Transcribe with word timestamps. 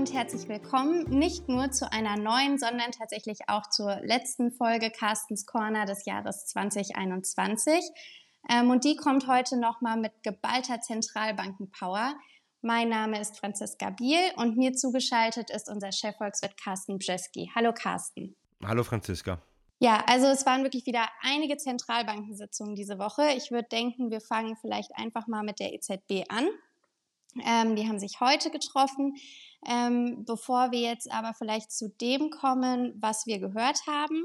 und 0.00 0.14
herzlich 0.14 0.48
willkommen 0.48 1.04
nicht 1.10 1.46
nur 1.46 1.72
zu 1.72 1.92
einer 1.92 2.16
neuen, 2.16 2.56
sondern 2.56 2.90
tatsächlich 2.90 3.40
auch 3.48 3.68
zur 3.68 3.96
letzten 3.96 4.50
Folge 4.50 4.90
Carstens 4.90 5.44
Corner 5.44 5.84
des 5.84 6.06
Jahres 6.06 6.46
2021. 6.46 7.84
Ähm, 8.48 8.70
und 8.70 8.84
die 8.84 8.96
kommt 8.96 9.28
heute 9.28 9.60
nochmal 9.60 9.98
mit 9.98 10.22
geballter 10.22 10.80
Zentralbankenpower. 10.80 12.14
Mein 12.62 12.88
Name 12.88 13.20
ist 13.20 13.38
Franziska 13.38 13.90
Biel 13.90 14.20
und 14.36 14.56
mir 14.56 14.72
zugeschaltet 14.72 15.50
ist 15.50 15.68
unser 15.68 15.92
Chefvolkswirt 15.92 16.56
Carsten 16.56 16.96
Bjeski. 16.96 17.50
Hallo 17.54 17.74
Carsten. 17.74 18.34
Hallo 18.64 18.82
Franziska. 18.84 19.42
Ja, 19.80 20.02
also 20.06 20.28
es 20.28 20.46
waren 20.46 20.62
wirklich 20.62 20.86
wieder 20.86 21.10
einige 21.20 21.58
Zentralbankensitzungen 21.58 22.74
diese 22.74 22.98
Woche. 22.98 23.32
Ich 23.36 23.50
würde 23.50 23.68
denken, 23.68 24.10
wir 24.10 24.22
fangen 24.22 24.56
vielleicht 24.62 24.96
einfach 24.96 25.26
mal 25.26 25.42
mit 25.42 25.60
der 25.60 25.74
EZB 25.74 26.24
an. 26.30 26.48
Ähm, 27.44 27.76
die 27.76 27.88
haben 27.88 27.98
sich 27.98 28.20
heute 28.20 28.50
getroffen. 28.50 29.14
Ähm, 29.66 30.24
bevor 30.24 30.70
wir 30.70 30.80
jetzt 30.80 31.12
aber 31.12 31.34
vielleicht 31.34 31.70
zu 31.70 31.90
dem 31.90 32.30
kommen, 32.30 32.94
was 32.98 33.26
wir 33.26 33.38
gehört 33.38 33.86
haben, 33.86 34.24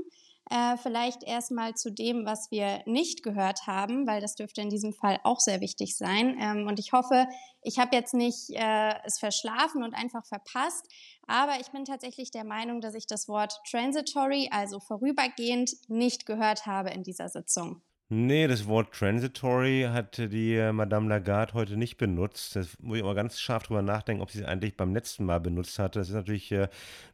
äh, 0.50 0.78
vielleicht 0.78 1.24
erstmal 1.24 1.74
zu 1.74 1.92
dem, 1.92 2.26
was 2.26 2.52
wir 2.52 2.84
nicht 2.86 3.24
gehört 3.24 3.66
haben, 3.66 4.06
weil 4.06 4.22
das 4.22 4.36
dürfte 4.36 4.62
in 4.62 4.70
diesem 4.70 4.94
Fall 4.94 5.20
auch 5.24 5.40
sehr 5.40 5.60
wichtig 5.60 5.98
sein. 5.98 6.38
Ähm, 6.40 6.68
und 6.68 6.80
ich 6.80 6.94
hoffe, 6.94 7.28
ich 7.62 7.80
habe 7.80 7.96
jetzt 7.96 8.14
nicht 8.14 8.52
äh, 8.52 8.94
es 9.04 9.18
verschlafen 9.18 9.84
und 9.84 9.96
einfach 9.96 10.26
verpasst, 10.26 10.88
aber 11.26 11.60
ich 11.60 11.72
bin 11.72 11.84
tatsächlich 11.84 12.30
der 12.30 12.44
Meinung, 12.44 12.80
dass 12.80 12.94
ich 12.94 13.08
das 13.08 13.28
Wort 13.28 13.60
transitory, 13.70 14.50
also 14.52 14.80
vorübergehend, 14.80 15.72
nicht 15.88 16.26
gehört 16.28 16.68
habe 16.68 16.92
in 16.92 17.04
dieser 17.04 17.30
Sitzung. 17.30 17.82
Nee, 18.10 18.46
das 18.48 18.68
Wort 18.68 18.94
transitory 18.94 19.88
hat 19.92 20.20
die 20.20 20.54
äh, 20.56 20.72
Madame 20.72 21.10
Lagarde 21.10 21.56
heute 21.56 21.76
nicht 21.76 21.98
benutzt. 21.98 22.56
Das 22.56 22.78
muss 22.80 22.98
ich 22.98 23.04
aber 23.04 23.16
ganz 23.16 23.40
scharf 23.40 23.64
drüber 23.64 23.82
nachdenken, 23.82 24.22
ob 24.22 24.30
sie 24.30 24.42
es 24.42 24.46
eigentlich 24.46 24.78
beim 24.78 24.94
letzten 24.94 25.26
Mal 25.26 25.40
benutzt 25.40 25.80
hatte. 25.80 25.98
Das 25.98 26.10
ist 26.10 26.14
natürlich 26.14 26.52
äh, 26.52 26.68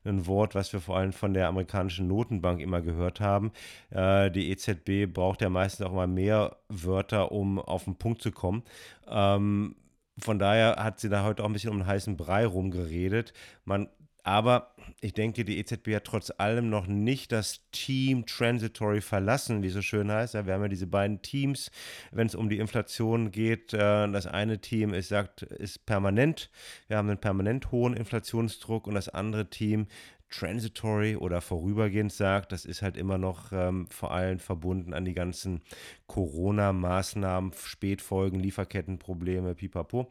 ein 0.04 0.28
Wort, 0.28 0.54
was 0.54 0.74
wir 0.74 0.82
vor 0.82 0.98
allem 0.98 1.14
von 1.14 1.34
der 1.34 1.48
amerikanischen 1.48 2.08
Notenbank 2.08 2.60
immer 2.60 2.82
gehört 2.82 3.22
haben. 3.22 3.54
Äh, 3.90 4.32
die 4.32 4.52
EZB 4.52 5.06
braucht 5.14 5.42
ja 5.42 5.50
meistens 5.50 5.86
auch 5.86 5.94
immer 5.94 6.08
mehr 6.08 6.58
Wörter, 6.68 7.32
um 7.32 7.58
auf 7.58 7.86
den 7.86 7.96
Punkt 7.96 8.22
zu 8.22 8.34
kommen. 8.34 8.64
Ähm, 9.08 9.78
von 10.20 10.40
daher 10.40 10.76
hat 10.84 11.00
sie 11.00 11.08
da 11.08 11.24
heute 11.24 11.44
auch 11.44 11.48
ein 11.48 11.54
bisschen 11.54 11.72
um 11.72 11.78
den 11.78 11.88
heißen 11.88 12.18
Brei 12.18 12.46
rumgeredet. 12.46 13.32
Man 13.64 13.88
aber 14.24 14.76
ich 15.02 15.14
denke, 15.14 15.44
die 15.46 15.58
EZB 15.58 15.96
hat 15.96 16.06
trotz 16.06 16.32
allem 16.38 16.70
noch 16.70 16.86
nicht 16.86 17.32
das 17.32 17.62
Team 17.72 18.26
Transitory 18.26 19.02
verlassen, 19.02 19.64
wie 19.64 19.68
es 19.68 19.74
so 19.74 19.82
schön 19.82 20.12
heißt. 20.12 20.34
wir 20.34 20.54
haben 20.54 20.62
ja 20.62 20.68
diese 20.68 20.88
beiden 20.88 21.22
Teams, 21.22 21.72
wenn 22.12 22.28
es 22.28 22.36
um 22.36 22.50
die 22.50 22.60
Inflation 22.60 23.32
geht. 23.32 23.74
Äh, 23.74 24.12
das 24.12 24.28
eine 24.28 24.60
Team 24.60 24.94
ist, 24.94 25.10
sagt, 25.10 25.42
ist 25.42 25.86
permanent. 25.86 26.52
Wir 26.88 26.98
haben 26.98 27.10
einen 27.10 27.20
permanent 27.20 27.72
hohen 27.72 27.96
Inflationsdruck 27.96 28.88
und 28.88 28.94
das 28.94 29.10
andere 29.10 29.50
Team 29.50 29.88
transitory 30.32 31.16
oder 31.18 31.42
vorübergehend 31.42 32.12
sagt, 32.12 32.52
das 32.52 32.66
ist 32.66 32.82
halt 32.82 32.98
immer 32.98 33.18
noch 33.18 33.52
ähm, 33.52 33.88
vor 33.88 34.12
allem 34.12 34.40
verbunden 34.40 34.94
an 34.94 35.06
die 35.06 35.14
ganzen 35.14 35.62
Corona-Maßnahmen, 36.08 37.54
Spätfolgen, 37.54 38.40
Lieferkettenprobleme, 38.40 39.56
pipapo. 39.56 40.10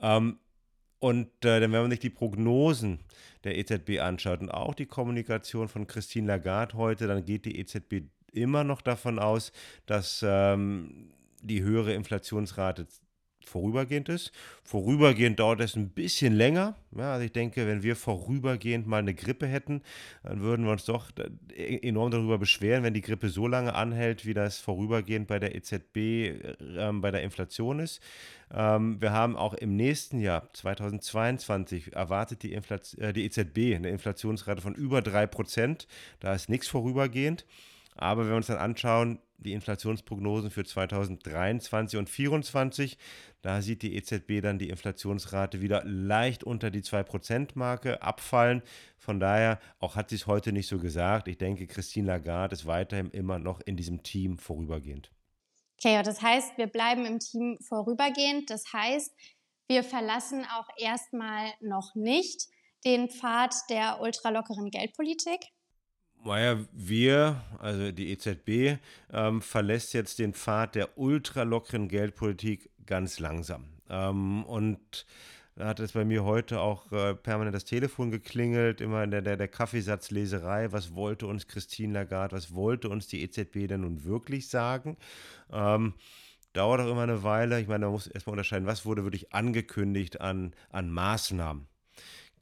Ähm, 0.00 0.38
und 1.02 1.44
äh, 1.44 1.60
wenn 1.60 1.72
man 1.72 1.90
sich 1.90 1.98
die 1.98 2.10
Prognosen 2.10 3.00
der 3.42 3.58
EZB 3.58 3.98
anschaut 3.98 4.40
und 4.40 4.50
auch 4.50 4.72
die 4.72 4.86
Kommunikation 4.86 5.66
von 5.66 5.88
Christine 5.88 6.28
Lagarde 6.28 6.76
heute, 6.76 7.08
dann 7.08 7.24
geht 7.24 7.44
die 7.44 7.58
EZB 7.58 8.04
immer 8.32 8.62
noch 8.62 8.80
davon 8.80 9.18
aus, 9.18 9.50
dass 9.86 10.24
ähm, 10.24 11.10
die 11.42 11.60
höhere 11.64 11.92
Inflationsrate 11.94 12.86
vorübergehend 13.48 14.08
ist. 14.08 14.32
Vorübergehend 14.64 15.38
dauert 15.38 15.60
es 15.60 15.76
ein 15.76 15.88
bisschen 15.90 16.34
länger. 16.34 16.76
Ja, 16.96 17.14
also 17.14 17.24
ich 17.24 17.32
denke, 17.32 17.66
wenn 17.66 17.82
wir 17.82 17.96
vorübergehend 17.96 18.86
mal 18.86 18.98
eine 18.98 19.14
Grippe 19.14 19.46
hätten, 19.46 19.82
dann 20.22 20.40
würden 20.40 20.64
wir 20.64 20.72
uns 20.72 20.84
doch 20.84 21.10
e-, 21.54 21.88
enorm 21.88 22.10
darüber 22.10 22.38
beschweren, 22.38 22.82
wenn 22.82 22.94
die 22.94 23.00
Grippe 23.00 23.28
so 23.28 23.46
lange 23.46 23.74
anhält, 23.74 24.26
wie 24.26 24.34
das 24.34 24.58
vorübergehend 24.58 25.26
bei 25.26 25.38
der 25.38 25.54
EZB 25.54 25.96
äh, 25.96 26.92
bei 26.92 27.10
der 27.10 27.22
Inflation 27.22 27.80
ist. 27.80 28.00
Ähm, 28.52 29.00
wir 29.00 29.12
haben 29.12 29.36
auch 29.36 29.54
im 29.54 29.76
nächsten 29.76 30.20
Jahr, 30.20 30.52
2022, 30.52 31.94
erwartet 31.94 32.42
die, 32.42 32.52
Inflation, 32.52 33.02
äh, 33.02 33.12
die 33.12 33.24
EZB 33.24 33.74
eine 33.74 33.88
Inflationsrate 33.88 34.60
von 34.60 34.74
über 34.74 34.98
3%. 34.98 35.86
Da 36.20 36.34
ist 36.34 36.48
nichts 36.48 36.68
vorübergehend. 36.68 37.46
Aber 37.94 38.22
wenn 38.22 38.30
wir 38.30 38.36
uns 38.36 38.46
dann 38.46 38.58
anschauen, 38.58 39.18
die 39.38 39.52
Inflationsprognosen 39.52 40.50
für 40.50 40.64
2023 40.64 41.98
und 41.98 42.08
2024, 42.08 42.96
da 43.42 43.60
sieht 43.60 43.82
die 43.82 43.96
EZB 43.96 44.40
dann 44.40 44.58
die 44.58 44.68
Inflationsrate 44.70 45.60
wieder 45.60 45.82
leicht 45.84 46.44
unter 46.44 46.70
die 46.70 46.82
2%-Marke 46.82 48.02
abfallen. 48.02 48.62
Von 48.98 49.18
daher, 49.18 49.58
auch 49.80 49.96
hat 49.96 50.10
sie 50.10 50.16
es 50.16 50.26
heute 50.26 50.52
nicht 50.52 50.68
so 50.68 50.78
gesagt. 50.78 51.28
Ich 51.28 51.38
denke, 51.38 51.66
Christine 51.66 52.06
Lagarde 52.06 52.54
ist 52.54 52.66
weiterhin 52.66 53.10
immer 53.10 53.38
noch 53.38 53.60
in 53.60 53.76
diesem 53.76 54.02
Team 54.02 54.38
vorübergehend. 54.38 55.10
Okay, 55.78 56.00
das 56.04 56.22
heißt, 56.22 56.56
wir 56.58 56.68
bleiben 56.68 57.04
im 57.04 57.18
Team 57.18 57.58
vorübergehend. 57.60 58.48
Das 58.50 58.72
heißt, 58.72 59.12
wir 59.66 59.82
verlassen 59.82 60.44
auch 60.44 60.68
erstmal 60.76 61.52
noch 61.60 61.96
nicht 61.96 62.46
den 62.84 63.08
Pfad 63.08 63.54
der 63.68 64.00
ultralockeren 64.00 64.70
Geldpolitik. 64.70 65.40
Naja, 66.24 66.56
wir, 66.72 67.42
also 67.58 67.90
die 67.90 68.12
EZB, 68.12 68.78
ähm, 69.12 69.42
verlässt 69.42 69.92
jetzt 69.92 70.20
den 70.20 70.34
Pfad 70.34 70.76
der 70.76 70.96
ultralockeren 70.96 71.88
Geldpolitik 71.88 72.70
ganz 72.86 73.18
langsam. 73.18 73.64
Ähm, 73.90 74.44
und 74.44 75.04
da 75.56 75.66
hat 75.66 75.80
es 75.80 75.92
bei 75.92 76.04
mir 76.04 76.22
heute 76.22 76.60
auch 76.60 76.92
äh, 76.92 77.14
permanent 77.14 77.54
das 77.56 77.64
Telefon 77.64 78.12
geklingelt, 78.12 78.80
immer 78.80 79.02
in 79.02 79.10
der, 79.10 79.22
der, 79.22 79.36
der 79.36 79.48
Kaffeesatzleserei. 79.48 80.70
Was 80.70 80.94
wollte 80.94 81.26
uns 81.26 81.48
Christine 81.48 81.92
Lagarde, 81.92 82.36
was 82.36 82.54
wollte 82.54 82.88
uns 82.88 83.08
die 83.08 83.22
EZB 83.22 83.66
denn 83.66 83.80
nun 83.80 84.04
wirklich 84.04 84.48
sagen? 84.48 84.96
Ähm, 85.52 85.94
dauert 86.52 86.80
auch 86.80 86.90
immer 86.90 87.02
eine 87.02 87.24
Weile. 87.24 87.60
Ich 87.60 87.66
meine, 87.66 87.86
man 87.86 87.94
muss 87.94 88.06
erstmal 88.06 88.34
unterscheiden, 88.34 88.66
was 88.66 88.86
wurde 88.86 89.02
wirklich 89.02 89.34
angekündigt 89.34 90.20
an, 90.20 90.54
an 90.70 90.88
Maßnahmen 90.90 91.66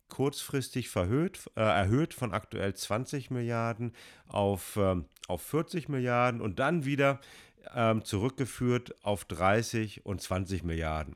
kurzfristig 0.09 0.89
verhöht, 0.89 1.49
äh, 1.55 1.61
erhöht 1.61 2.13
von 2.13 2.33
aktuell 2.33 2.73
20 2.73 3.31
Milliarden 3.31 3.93
auf, 4.27 4.77
ähm, 4.77 5.05
auf 5.27 5.41
40 5.41 5.89
Milliarden 5.89 6.39
und 6.41 6.59
dann 6.59 6.85
wieder 6.85 7.19
ähm, 7.73 8.03
zurückgeführt 8.03 8.93
auf 9.03 9.25
30 9.25 10.05
und 10.05 10.21
20 10.21 10.63
Milliarden. 10.63 11.15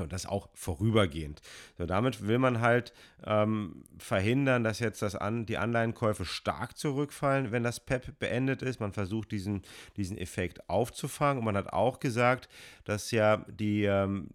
Und 0.00 0.12
das 0.12 0.26
auch 0.26 0.48
vorübergehend. 0.54 1.40
So, 1.76 1.86
damit 1.86 2.26
will 2.26 2.38
man 2.38 2.60
halt 2.60 2.92
ähm, 3.26 3.84
verhindern, 3.98 4.64
dass 4.64 4.78
jetzt 4.78 5.02
das 5.02 5.14
an, 5.14 5.46
die 5.46 5.58
Anleihenkäufe 5.58 6.24
stark 6.24 6.76
zurückfallen, 6.76 7.52
wenn 7.52 7.62
das 7.62 7.80
PEP 7.80 8.18
beendet 8.18 8.62
ist. 8.62 8.80
Man 8.80 8.92
versucht 8.92 9.32
diesen, 9.32 9.62
diesen 9.96 10.18
Effekt 10.18 10.68
aufzufangen. 10.68 11.38
Und 11.38 11.44
man 11.44 11.56
hat 11.56 11.72
auch 11.72 12.00
gesagt, 12.00 12.48
dass 12.84 13.10
ja 13.10 13.44
die, 13.48 13.84
ähm, 13.84 14.28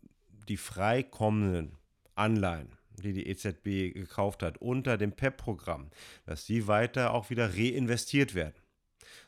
die 0.48 0.58
freikommenden 0.58 1.78
Anleihen, 2.16 2.70
die 3.04 3.14
die 3.14 3.28
EZB 3.28 3.94
gekauft 3.94 4.44
hat, 4.44 4.58
unter 4.60 4.98
dem 4.98 5.12
PEP-Programm, 5.12 5.90
dass 6.26 6.46
die 6.46 6.68
weiter 6.68 7.14
auch 7.14 7.30
wieder 7.30 7.54
reinvestiert 7.56 8.36
werden. 8.36 8.63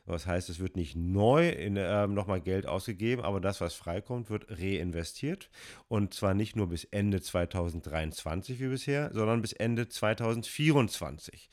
Das 0.05 0.27
heißt, 0.27 0.49
es 0.49 0.59
wird 0.59 0.75
nicht 0.75 0.95
neu 0.95 1.47
äh, 1.49 2.07
nochmal 2.07 2.41
Geld 2.41 2.67
ausgegeben, 2.67 3.23
aber 3.23 3.39
das, 3.41 3.61
was 3.61 3.73
freikommt, 3.73 4.29
wird 4.29 4.45
reinvestiert. 4.49 5.49
Und 5.87 6.13
zwar 6.13 6.33
nicht 6.33 6.55
nur 6.55 6.67
bis 6.67 6.83
Ende 6.85 7.21
2023 7.21 8.59
wie 8.59 8.67
bisher, 8.67 9.11
sondern 9.13 9.41
bis 9.41 9.53
Ende 9.53 9.87
2024. 9.87 11.49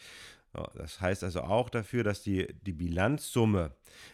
Das 0.75 1.01
heißt 1.01 1.25
also 1.25 1.43
auch 1.43 1.71
dafür, 1.71 2.05
dass 2.05 2.23
die, 2.23 2.47
die 2.67 2.75
Bilanzsumme 2.75 3.73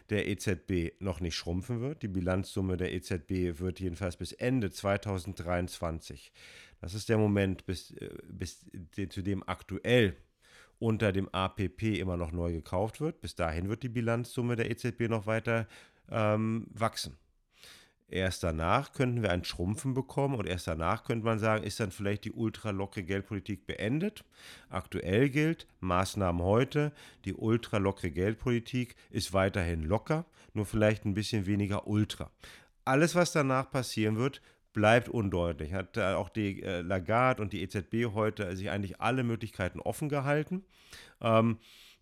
der 0.09 0.27
EZB 0.27 1.01
noch 1.01 1.19
nicht 1.19 1.35
schrumpfen 1.35 1.81
wird. 1.81 2.01
Die 2.01 2.07
Bilanzsumme 2.07 2.77
der 2.77 2.93
EZB 2.93 3.59
wird 3.59 3.81
jedenfalls 3.81 4.15
bis 4.15 4.31
Ende 4.31 4.71
2023. 4.71 6.31
Das 6.79 6.93
ist 6.93 7.09
der 7.09 7.17
Moment, 7.17 7.65
bis, 7.65 7.91
äh, 7.91 8.09
bis 8.25 8.65
zu 9.09 9.21
dem 9.21 9.47
aktuell 9.47 10.15
unter 10.79 11.11
dem 11.11 11.29
APP 11.29 11.99
immer 11.99 12.17
noch 12.17 12.31
neu 12.31 12.51
gekauft 12.51 13.01
wird. 13.01 13.21
Bis 13.21 13.35
dahin 13.35 13.69
wird 13.69 13.83
die 13.83 13.89
Bilanzsumme 13.89 14.55
der 14.55 14.71
EZB 14.71 15.09
noch 15.09 15.27
weiter 15.27 15.67
ähm, 16.09 16.67
wachsen. 16.73 17.17
Erst 18.11 18.41
danach 18.41 18.93
könnten 18.93 19.21
wir 19.21 19.29
ein 19.31 19.43
Schrumpfen 19.43 19.93
bekommen 19.93 20.33
und 20.33 20.47
erst 20.47 20.67
danach 20.67 21.03
könnte 21.03 21.25
man 21.25 21.37
sagen, 21.37 21.63
ist 21.63 21.79
dann 21.79 21.91
vielleicht 21.91 22.25
die 22.25 22.31
ultralockere 22.31 23.03
Geldpolitik 23.03 23.67
beendet. 23.67 24.23
Aktuell 24.69 25.29
gilt, 25.29 25.67
Maßnahmen 25.79 26.41
heute, 26.41 26.91
die 27.25 27.35
ultralockere 27.35 28.09
Geldpolitik 28.09 28.95
ist 29.11 29.33
weiterhin 29.33 29.83
locker, 29.83 30.25
nur 30.53 30.65
vielleicht 30.65 31.05
ein 31.05 31.13
bisschen 31.13 31.45
weniger 31.45 31.85
ultra. 31.85 32.31
Alles, 32.83 33.13
was 33.13 33.31
danach 33.31 33.69
passieren 33.69 34.17
wird, 34.17 34.41
bleibt 34.73 35.09
undeutlich. 35.09 35.73
Hat 35.73 35.97
äh, 35.97 36.13
auch 36.13 36.29
die 36.29 36.61
äh, 36.63 36.81
Lagarde 36.81 37.41
und 37.41 37.53
die 37.53 37.61
EZB 37.61 38.13
heute 38.13 38.55
sich 38.55 38.69
eigentlich 38.69 39.01
alle 39.01 39.23
Möglichkeiten 39.23 39.79
offen 39.79 40.09
gehalten. 40.09 40.63
Ähm, 41.21 41.57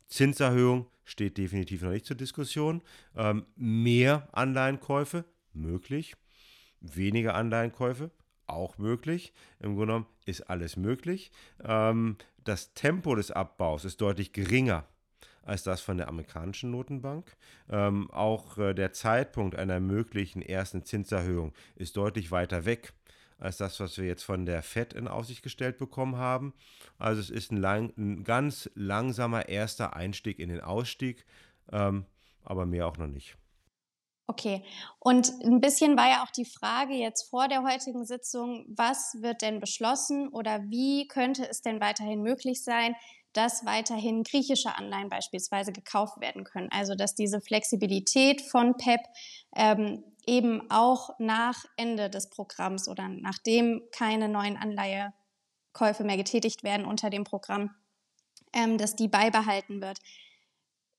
Zinserhöhung 0.07 0.87
steht 1.03 1.37
definitiv 1.37 1.81
noch 1.81 1.91
nicht 1.91 2.05
zur 2.05 2.15
Diskussion. 2.15 2.81
Ähm, 3.15 3.45
mehr 3.55 4.27
Anleihenkäufe 4.31 5.25
möglich. 5.53 6.15
Weniger 6.79 7.35
Anleihenkäufe 7.35 8.11
auch 8.45 8.77
möglich. 8.77 9.33
Im 9.59 9.75
Grunde 9.75 9.87
genommen 9.87 10.05
ist 10.25 10.49
alles 10.49 10.77
möglich. 10.77 11.31
Ähm, 11.63 12.17
das 12.43 12.73
Tempo 12.73 13.15
des 13.15 13.31
Abbaus 13.31 13.85
ist 13.85 13.99
deutlich 14.01 14.31
geringer 14.31 14.85
als 15.47 15.63
das 15.63 15.81
von 15.81 15.97
der 15.97 16.09
amerikanischen 16.09 16.71
Notenbank. 16.71 17.35
Ähm, 17.69 18.11
auch 18.11 18.57
äh, 18.57 18.73
der 18.73 18.91
Zeitpunkt 18.91 19.55
einer 19.55 19.79
möglichen 19.79 20.41
ersten 20.41 20.83
Zinserhöhung 20.83 21.53
ist 21.75 21.95
deutlich 21.95 22.31
weiter 22.31 22.65
weg 22.65 22.93
als 23.39 23.57
das, 23.57 23.79
was 23.79 23.97
wir 23.97 24.05
jetzt 24.05 24.23
von 24.23 24.45
der 24.45 24.63
Fed 24.63 24.93
in 24.93 25.07
Aussicht 25.07 25.43
gestellt 25.43 25.77
bekommen 25.77 26.17
haben. 26.17 26.53
Also 26.97 27.21
es 27.21 27.29
ist 27.29 27.51
ein, 27.51 27.57
lang, 27.57 27.93
ein 27.95 28.23
ganz 28.23 28.69
langsamer 28.73 29.47
erster 29.47 29.95
Einstieg 29.95 30.39
in 30.39 30.49
den 30.49 30.61
Ausstieg, 30.61 31.25
ähm, 31.71 32.05
aber 32.43 32.65
mehr 32.65 32.87
auch 32.87 32.97
noch 32.97 33.07
nicht. 33.07 33.37
Okay, 34.29 34.65
und 34.99 35.31
ein 35.45 35.61
bisschen 35.61 35.95
war 35.95 36.09
ja 36.09 36.23
auch 36.23 36.31
die 36.31 36.45
Frage 36.45 36.93
jetzt 36.93 37.29
vor 37.29 37.47
der 37.47 37.63
heutigen 37.63 38.05
Sitzung, 38.05 38.65
was 38.67 39.15
wird 39.21 39.41
denn 39.41 39.61
beschlossen 39.61 40.27
oder 40.27 40.63
wie 40.69 41.07
könnte 41.07 41.47
es 41.47 41.61
denn 41.61 41.79
weiterhin 41.79 42.21
möglich 42.21 42.61
sein, 42.61 42.95
dass 43.37 43.67
weiterhin 43.67 44.23
griechische 44.23 44.75
Anleihen 44.75 45.09
beispielsweise 45.09 45.71
gekauft 45.71 46.19
werden 46.19 46.43
können. 46.43 46.69
Also 46.71 46.95
dass 46.95 47.13
diese 47.13 47.39
Flexibilität 47.39 48.41
von 48.41 48.75
PEP 48.77 49.01
ähm, 49.55 50.03
eben 50.25 50.71
auch 50.71 51.11
nach 51.19 51.63
Ende 51.77 52.09
des 52.09 52.31
Programms 52.31 52.87
oder 52.89 53.07
nachdem 53.07 53.83
keine 53.91 54.27
neuen 54.27 54.57
Anleihekäufe 54.57 56.03
mehr 56.03 56.17
getätigt 56.17 56.63
werden 56.63 56.87
unter 56.87 57.11
dem 57.11 57.25
Programm, 57.25 57.69
ähm, 58.53 58.79
dass 58.79 58.95
die 58.95 59.07
beibehalten 59.07 59.81
wird. 59.81 59.99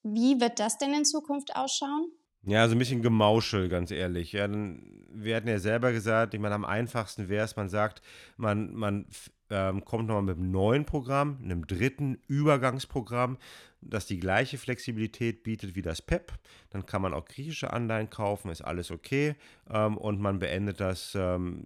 Wie 0.05 0.41
wird 0.41 0.61
das 0.61 0.79
denn 0.79 0.95
in 0.95 1.05
Zukunft 1.05 1.57
ausschauen? 1.57 2.13
Ja, 2.45 2.69
so 2.69 2.77
ein 2.77 2.79
bisschen 2.79 3.03
Gemauschel, 3.03 3.69
ganz 3.69 3.91
ehrlich. 3.91 4.31
Ja, 4.31 4.47
dann, 4.47 5.05
wir 5.11 5.35
hatten 5.35 5.49
ja 5.49 5.59
selber 5.59 5.91
gesagt, 5.91 6.35
ich 6.35 6.41
meine, 6.41 6.55
am 6.55 6.65
einfachsten 6.65 7.29
wäre 7.29 7.45
es, 7.45 7.57
man 7.57 7.69
sagt, 7.69 8.01
man, 8.37 8.73
man 8.75 9.07
ähm, 9.51 9.85
kommt 9.85 10.07
nochmal 10.07 10.23
mit 10.23 10.37
einem 10.37 10.51
neuen 10.51 10.85
Programm, 10.85 11.39
einem 11.43 11.67
dritten 11.67 12.19
Übergangsprogramm, 12.27 13.39
das 13.81 14.07
die 14.07 14.19
gleiche 14.19 14.59
Flexibilität 14.59 15.43
bietet 15.43 15.75
wie 15.75 15.83
das 15.83 16.03
PEP. 16.03 16.33
Dann 16.71 16.87
kann 16.87 17.03
man 17.03 17.15
auch 17.15 17.25
griechische 17.25 17.73
Anleihen 17.73 18.11
kaufen, 18.11 18.51
ist 18.51 18.63
alles 18.63 18.91
okay. 18.91 19.37
Ähm, 19.71 19.97
und 19.97 20.21
man 20.21 20.39
beendet 20.39 20.81
das, 20.81 21.15
ähm, 21.15 21.65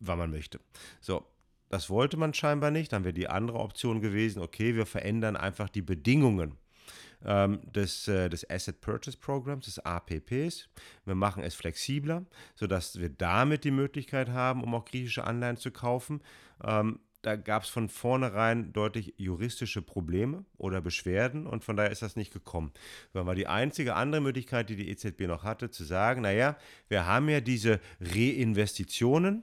wann 0.00 0.18
man 0.18 0.30
möchte. 0.30 0.60
So, 1.00 1.24
das 1.68 1.90
wollte 1.90 2.16
man 2.16 2.34
scheinbar 2.34 2.70
nicht. 2.70 2.92
Dann 2.92 3.04
wäre 3.04 3.14
die 3.14 3.28
andere 3.28 3.58
Option 3.58 4.00
gewesen, 4.00 4.42
okay, 4.42 4.74
wir 4.74 4.86
verändern 4.86 5.36
einfach 5.36 5.68
die 5.68 5.82
Bedingungen 5.82 6.56
ähm, 7.24 7.60
des, 7.72 8.08
äh, 8.08 8.28
des 8.28 8.48
Asset 8.48 8.80
Purchase 8.80 9.16
Programs, 9.16 9.66
des 9.66 9.78
APPs. 9.78 10.68
Wir 11.04 11.14
machen 11.14 11.42
es 11.42 11.54
flexibler, 11.54 12.24
sodass 12.54 13.00
wir 13.00 13.08
damit 13.08 13.64
die 13.64 13.70
Möglichkeit 13.70 14.28
haben, 14.28 14.62
um 14.62 14.74
auch 14.74 14.84
griechische 14.84 15.24
Anleihen 15.24 15.56
zu 15.56 15.70
kaufen. 15.70 16.20
Ähm, 16.62 17.00
da 17.26 17.34
gab 17.34 17.64
es 17.64 17.68
von 17.68 17.88
vornherein 17.88 18.72
deutlich 18.72 19.14
juristische 19.16 19.82
Probleme 19.82 20.44
oder 20.58 20.80
Beschwerden 20.80 21.48
und 21.48 21.64
von 21.64 21.76
daher 21.76 21.90
ist 21.90 22.02
das 22.02 22.14
nicht 22.14 22.32
gekommen. 22.32 22.70
Das 23.12 23.26
war 23.26 23.34
die 23.34 23.48
einzige 23.48 23.96
andere 23.96 24.20
Möglichkeit, 24.20 24.70
die 24.70 24.76
die 24.76 24.88
EZB 24.90 25.22
noch 25.22 25.42
hatte, 25.42 25.72
zu 25.72 25.82
sagen, 25.82 26.22
naja, 26.22 26.56
wir 26.88 27.04
haben 27.04 27.28
ja 27.28 27.40
diese 27.40 27.80
Reinvestitionen 28.00 29.42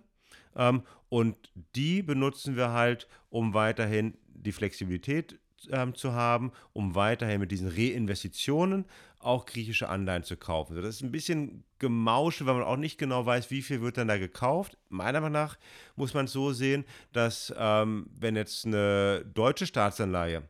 ähm, 0.56 0.84
und 1.10 1.52
die 1.76 2.02
benutzen 2.02 2.56
wir 2.56 2.72
halt, 2.72 3.10
um 3.30 3.54
weiterhin 3.54 4.14
die 4.30 4.54
Flexibilität 4.54 5.38
ähm, 5.72 5.96
zu 5.96 6.14
haben, 6.14 6.52
um 6.74 6.96
weiterhin 6.96 7.40
mit 7.40 7.52
diesen 7.52 7.68
Reinvestitionen 7.68 8.86
auch 9.20 9.46
griechische 9.46 9.90
Anleihen 9.90 10.24
zu 10.24 10.36
kaufen. 10.36 10.76
das 10.76 10.96
ist 10.96 11.02
ein 11.02 11.12
bisschen 11.12 11.64
Gemausche, 11.80 12.46
weil 12.46 12.56
man 12.56 12.64
auch 12.64 12.78
nicht 12.78 12.98
genau 12.98 13.26
weiß, 13.26 13.52
wie 13.52 13.62
viel 13.62 13.82
wird 13.82 13.98
dann 13.98 14.08
da 14.08 14.18
gekauft. 14.18 14.78
Meiner 14.90 15.22
Meinung 15.22 15.34
nach 15.34 15.58
muss 15.96 16.14
man 16.14 16.26
es 16.26 16.32
so 16.32 16.54
sehen, 16.54 16.86
dass 17.12 17.54
ähm, 17.58 18.08
wenn 18.18 18.36
jetzt 18.36 18.66
eine 18.66 19.26
deutsche 19.34 19.66
Staatsanleihe 19.66 20.44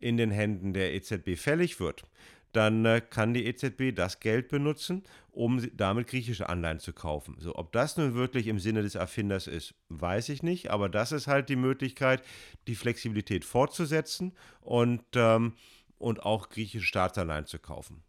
in 0.00 0.16
den 0.16 0.30
Händen 0.30 0.72
der 0.72 0.94
EZB 0.94 1.36
fällig 1.36 1.78
wird, 1.78 2.04
dann 2.52 2.84
äh, 2.84 3.00
kann 3.00 3.34
die 3.34 3.46
EZB 3.46 3.94
das 3.94 4.20
Geld 4.20 4.48
benutzen, 4.48 5.04
um 5.30 5.64
damit 5.76 6.08
griechische 6.08 6.48
Anleihen 6.48 6.80
zu 6.80 6.92
kaufen. 6.92 7.36
So, 7.38 7.54
ob 7.54 7.72
das 7.72 7.96
nun 7.96 8.14
wirklich 8.14 8.46
im 8.46 8.58
Sinne 8.58 8.82
des 8.82 8.94
Erfinders 8.94 9.46
ist, 9.46 9.74
weiß 9.88 10.28
ich 10.30 10.42
nicht, 10.42 10.70
aber 10.70 10.88
das 10.88 11.12
ist 11.12 11.26
halt 11.26 11.48
die 11.48 11.56
Möglichkeit, 11.56 12.22
die 12.66 12.74
Flexibilität 12.74 13.44
fortzusetzen 13.44 14.32
und, 14.60 15.04
ähm, 15.14 15.54
und 15.98 16.24
auch 16.24 16.48
griechische 16.48 16.86
Staatsanleihen 16.86 17.46
zu 17.46 17.58
kaufen. 17.58 18.02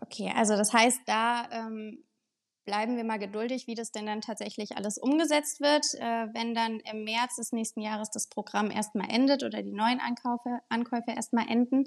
Okay, 0.00 0.32
also 0.34 0.56
das 0.56 0.72
heißt, 0.72 1.00
da 1.06 1.48
ähm, 1.50 2.04
bleiben 2.68 2.96
wir 2.98 3.04
mal 3.04 3.18
geduldig, 3.18 3.66
wie 3.66 3.74
das 3.74 3.92
denn 3.92 4.04
dann 4.04 4.20
tatsächlich 4.20 4.76
alles 4.76 4.98
umgesetzt 4.98 5.60
wird, 5.60 5.86
äh, 5.94 6.28
wenn 6.34 6.54
dann 6.54 6.80
im 6.80 7.02
März 7.02 7.36
des 7.36 7.50
nächsten 7.50 7.80
Jahres 7.80 8.10
das 8.10 8.28
Programm 8.28 8.70
erstmal 8.70 9.10
endet 9.10 9.42
oder 9.42 9.62
die 9.62 9.72
neuen 9.72 10.00
Ankäufe, 10.00 10.60
Ankäufe 10.68 11.10
erstmal 11.10 11.48
enden. 11.48 11.84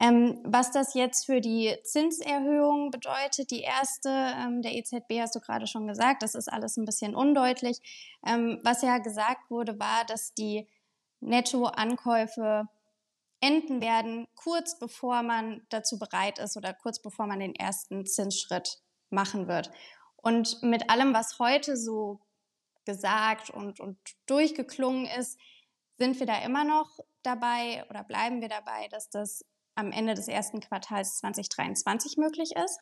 Ähm, 0.00 0.40
was 0.44 0.70
das 0.72 0.94
jetzt 0.94 1.26
für 1.26 1.42
die 1.42 1.76
Zinserhöhung 1.84 2.90
bedeutet, 2.90 3.50
die 3.50 3.60
erste 3.60 4.08
ähm, 4.08 4.62
der 4.62 4.74
EZB 4.74 5.20
hast 5.20 5.34
du 5.34 5.40
gerade 5.40 5.66
schon 5.66 5.86
gesagt, 5.86 6.22
das 6.22 6.34
ist 6.34 6.50
alles 6.50 6.78
ein 6.78 6.86
bisschen 6.86 7.14
undeutlich. 7.14 7.80
Ähm, 8.26 8.60
was 8.64 8.80
ja 8.80 8.98
gesagt 8.98 9.50
wurde, 9.50 9.78
war, 9.78 10.06
dass 10.06 10.32
die 10.32 10.66
Nettoankäufe 11.20 12.66
enden 13.40 13.82
werden, 13.82 14.26
kurz 14.36 14.78
bevor 14.78 15.22
man 15.22 15.66
dazu 15.68 15.98
bereit 15.98 16.38
ist 16.38 16.56
oder 16.56 16.72
kurz 16.72 17.00
bevor 17.00 17.26
man 17.26 17.40
den 17.40 17.54
ersten 17.54 18.06
Zinsschritt 18.06 18.80
machen 19.10 19.48
wird. 19.48 19.70
Und 20.16 20.62
mit 20.62 20.88
allem, 20.88 21.12
was 21.12 21.38
heute 21.38 21.76
so 21.76 22.20
gesagt 22.86 23.50
und, 23.50 23.80
und 23.80 23.98
durchgeklungen 24.26 25.06
ist, 25.06 25.38
sind 25.98 26.18
wir 26.18 26.26
da 26.26 26.42
immer 26.42 26.64
noch 26.64 26.98
dabei 27.22 27.84
oder 27.90 28.02
bleiben 28.02 28.40
wir 28.40 28.48
dabei, 28.48 28.88
dass 28.88 29.10
das 29.10 29.44
am 29.80 29.92
Ende 29.92 30.14
des 30.14 30.28
ersten 30.28 30.60
Quartals 30.60 31.18
2023 31.18 32.16
möglich 32.18 32.52
ist? 32.54 32.78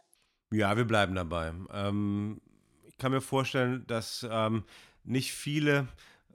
Ja, 0.50 0.76
wir 0.76 0.84
bleiben 0.84 1.14
dabei. 1.14 1.52
Ähm, 1.72 2.40
ich 2.86 2.98
kann 2.98 3.12
mir 3.12 3.20
vorstellen, 3.20 3.86
dass 3.86 4.26
ähm, 4.30 4.64
nicht 5.04 5.32
viele 5.32 5.88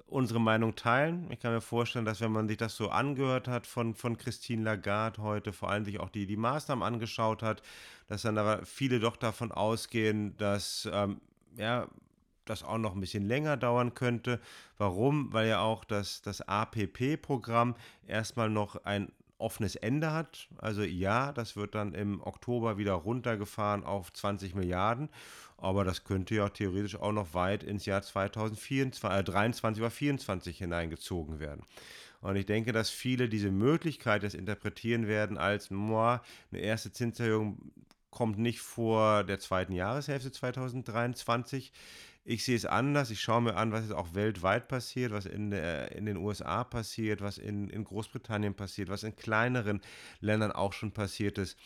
unsere 0.06 0.40
Meinung 0.40 0.76
teilen. 0.76 1.30
Ich 1.32 1.40
kann 1.40 1.54
mir 1.54 1.62
vorstellen, 1.62 2.06
dass 2.06 2.22
wenn 2.22 2.32
man 2.32 2.48
sich 2.48 2.58
das 2.58 2.76
so 2.76 2.90
angehört 2.90 3.48
hat 3.48 3.66
von, 3.66 3.96
von 3.96 4.18
Christine 4.18 4.64
Lagarde 4.64 5.22
heute, 5.22 5.52
vor 5.52 5.70
allem 5.70 5.86
sich 5.86 6.00
auch 6.00 6.10
die, 6.10 6.28
die 6.28 6.38
Maßnahmen 6.38 6.84
angeschaut 6.84 7.42
hat, 7.42 7.62
dass 8.08 8.22
dann 8.22 8.38
aber 8.38 8.66
viele 8.66 9.00
doch 9.00 9.18
davon 9.18 9.52
ausgehen, 9.52 10.38
dass 10.38 10.88
ähm, 10.92 11.20
ja, 11.58 11.88
das 12.46 12.64
auch 12.64 12.78
noch 12.78 12.94
ein 12.94 13.00
bisschen 13.00 13.28
länger 13.28 13.58
dauern 13.58 13.96
könnte. 13.96 14.40
Warum? 14.78 15.34
Weil 15.34 15.48
ja 15.48 15.62
auch 15.62 15.84
das, 15.84 16.22
das 16.22 16.42
APP-Programm 16.42 17.76
erstmal 18.06 18.50
noch 18.50 18.86
ein 18.86 19.12
offenes 19.44 19.76
Ende 19.76 20.12
hat. 20.12 20.48
Also 20.58 20.82
ja, 20.82 21.32
das 21.32 21.56
wird 21.56 21.76
dann 21.76 21.94
im 21.94 22.22
Oktober 22.22 22.78
wieder 22.78 22.94
runtergefahren 22.94 23.84
auf 23.84 24.12
20 24.12 24.56
Milliarden, 24.56 25.10
aber 25.58 25.84
das 25.84 26.04
könnte 26.04 26.36
ja 26.36 26.50
theoretisch 26.50 26.96
auch 26.96 27.12
noch 27.12 27.34
weit 27.34 27.64
ins 27.64 27.86
Jahr 27.86 28.02
2023 28.02 29.04
äh, 29.04 29.24
23 29.24 29.82
oder 29.82 29.92
24 29.92 30.58
hineingezogen 30.58 31.40
werden. 31.40 31.64
Und 32.22 32.38
ich 32.38 32.46
denke, 32.46 32.72
dass 32.72 32.90
viele 32.90 33.28
diese 33.28 33.52
Möglichkeit 33.52 34.24
das 34.24 34.34
interpretieren 34.34 35.08
werden 35.08 35.38
als, 35.38 35.70
moi, 35.70 36.20
eine 36.52 36.62
erste 36.62 36.92
Zinserhöhung 36.92 37.74
kommt 38.14 38.38
nicht 38.38 38.62
vor 38.62 39.24
der 39.24 39.40
zweiten 39.40 39.74
Jahreshälfte 39.74 40.32
2023. 40.32 41.74
Ich 42.26 42.46
sehe 42.46 42.56
es 42.56 42.66
anders. 42.66 43.10
Ich 43.10 43.22
schaue 43.22 43.42
mir 43.42 43.56
an, 43.56 43.72
was 43.72 43.82
jetzt 43.82 43.94
auch 43.94 44.14
weltweit 44.14 44.68
passiert, 44.68 45.12
was 45.12 45.26
in, 45.26 45.52
der, 45.52 45.92
in 45.92 46.06
den 46.06 46.18
USA 46.18 46.64
passiert, 46.64 47.22
was 47.22 47.38
in, 47.38 47.70
in 47.70 47.84
Großbritannien 47.84 48.54
passiert, 48.54 48.90
was 48.90 49.04
in 49.04 49.16
kleineren 49.16 49.82
Ländern 50.22 50.52
auch 50.52 50.74
schon 50.74 50.94
passiert 50.94 51.38
ist. 51.38 51.58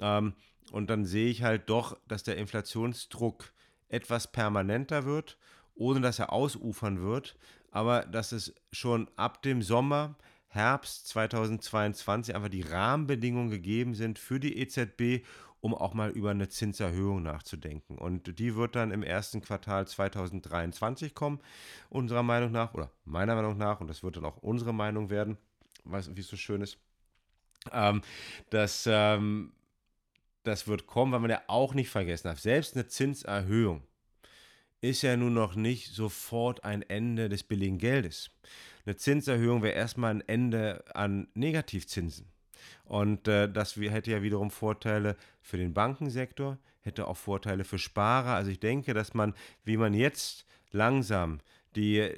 Ähm, 0.00 0.34
und 0.72 0.88
dann 0.88 1.04
sehe 1.04 1.28
ich 1.28 1.42
halt 1.42 1.68
doch, 1.68 1.96
dass 2.08 2.22
der 2.22 2.38
Inflationsdruck 2.38 3.52
etwas 3.88 4.32
permanenter 4.32 5.04
wird, 5.04 5.38
ohne 5.74 6.00
dass 6.00 6.18
er 6.18 6.32
ausufern 6.32 7.02
wird, 7.02 7.36
aber 7.70 8.06
dass 8.06 8.32
es 8.32 8.54
schon 8.72 9.08
ab 9.16 9.42
dem 9.42 9.60
Sommer 9.60 10.16
Herbst 10.48 11.08
2022 11.08 12.34
einfach 12.34 12.48
die 12.48 12.62
Rahmenbedingungen 12.62 13.50
gegeben 13.50 13.94
sind 13.94 14.18
für 14.18 14.40
die 14.40 14.58
EZB, 14.58 15.24
um 15.60 15.74
auch 15.74 15.94
mal 15.94 16.10
über 16.10 16.30
eine 16.30 16.48
Zinserhöhung 16.48 17.22
nachzudenken. 17.22 17.98
Und 17.98 18.38
die 18.38 18.54
wird 18.56 18.76
dann 18.76 18.90
im 18.90 19.02
ersten 19.02 19.40
Quartal 19.40 19.86
2023 19.86 21.14
kommen, 21.14 21.40
unserer 21.88 22.22
Meinung 22.22 22.52
nach, 22.52 22.74
oder 22.74 22.90
meiner 23.04 23.34
Meinung 23.34 23.56
nach, 23.56 23.80
und 23.80 23.88
das 23.88 24.02
wird 24.02 24.16
dann 24.16 24.24
auch 24.24 24.36
unsere 24.38 24.72
Meinung 24.72 25.10
werden, 25.10 25.36
wie 25.84 26.20
es 26.20 26.28
so 26.28 26.36
schön 26.36 26.62
ist. 26.62 26.78
Ähm, 27.72 28.02
dass 28.50 28.88
ähm, 28.88 29.52
das 30.44 30.68
wird 30.68 30.86
kommen, 30.86 31.12
weil 31.12 31.20
man 31.20 31.30
ja 31.30 31.42
auch 31.48 31.74
nicht 31.74 31.90
vergessen 31.90 32.28
darf, 32.28 32.38
selbst 32.38 32.74
eine 32.74 32.86
Zinserhöhung 32.86 33.82
ist 34.80 35.02
ja 35.02 35.16
nun 35.16 35.34
noch 35.34 35.54
nicht 35.54 35.92
sofort 35.92 36.64
ein 36.64 36.82
Ende 36.82 37.28
des 37.28 37.42
billigen 37.42 37.78
Geldes. 37.78 38.30
Eine 38.84 38.96
Zinserhöhung 38.96 39.62
wäre 39.62 39.74
erstmal 39.74 40.12
ein 40.12 40.28
Ende 40.28 40.84
an 40.94 41.28
Negativzinsen. 41.34 42.28
Und 42.84 43.28
äh, 43.28 43.50
das 43.50 43.76
hätte 43.76 44.10
ja 44.10 44.22
wiederum 44.22 44.50
Vorteile 44.50 45.16
für 45.40 45.56
den 45.56 45.74
Bankensektor, 45.74 46.58
hätte 46.80 47.08
auch 47.08 47.16
Vorteile 47.16 47.64
für 47.64 47.78
Sparer. 47.78 48.34
Also 48.34 48.50
ich 48.50 48.60
denke, 48.60 48.94
dass 48.94 49.14
man, 49.14 49.34
wie 49.64 49.76
man 49.76 49.94
jetzt 49.94 50.46
langsam 50.70 51.40
die, 51.74 52.10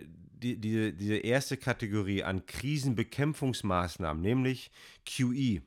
die, 0.42 0.56
die, 0.56 0.92
diese 0.92 1.16
erste 1.16 1.56
Kategorie 1.56 2.22
an 2.22 2.46
Krisenbekämpfungsmaßnahmen, 2.46 4.22
nämlich 4.22 4.70
QE, 5.04 5.62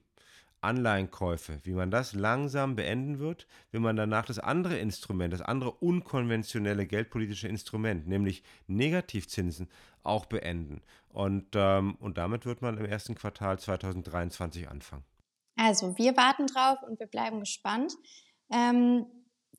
Anleihenkäufe, 0.62 1.60
wie 1.64 1.74
man 1.74 1.92
das 1.92 2.14
langsam 2.14 2.76
beenden 2.76 3.20
wird, 3.20 3.48
wenn 3.72 3.82
man 3.82 3.96
danach 3.96 4.26
das 4.26 4.40
andere 4.40 4.78
Instrument, 4.78 5.34
das 5.34 5.42
andere 5.42 5.72
unkonventionelle 5.72 6.86
geldpolitische 6.86 7.48
Instrument, 7.48 8.08
nämlich 8.08 8.44
Negativzinsen, 8.68 9.70
auch 10.04 10.26
beenden. 10.26 10.82
Und, 11.10 11.48
ähm, 11.56 11.96
und 12.00 12.18
damit 12.18 12.46
wird 12.46 12.62
man 12.62 12.78
im 12.78 12.86
ersten 12.86 13.16
Quartal 13.16 13.60
2023 13.60 14.70
anfangen. 14.70 15.04
Also 15.58 15.98
wir 15.98 16.16
warten 16.16 16.48
drauf 16.48 16.82
und 16.84 17.00
wir 17.00 17.08
bleiben 17.08 17.40
gespannt. 17.40 17.94
Ähm, 18.52 19.06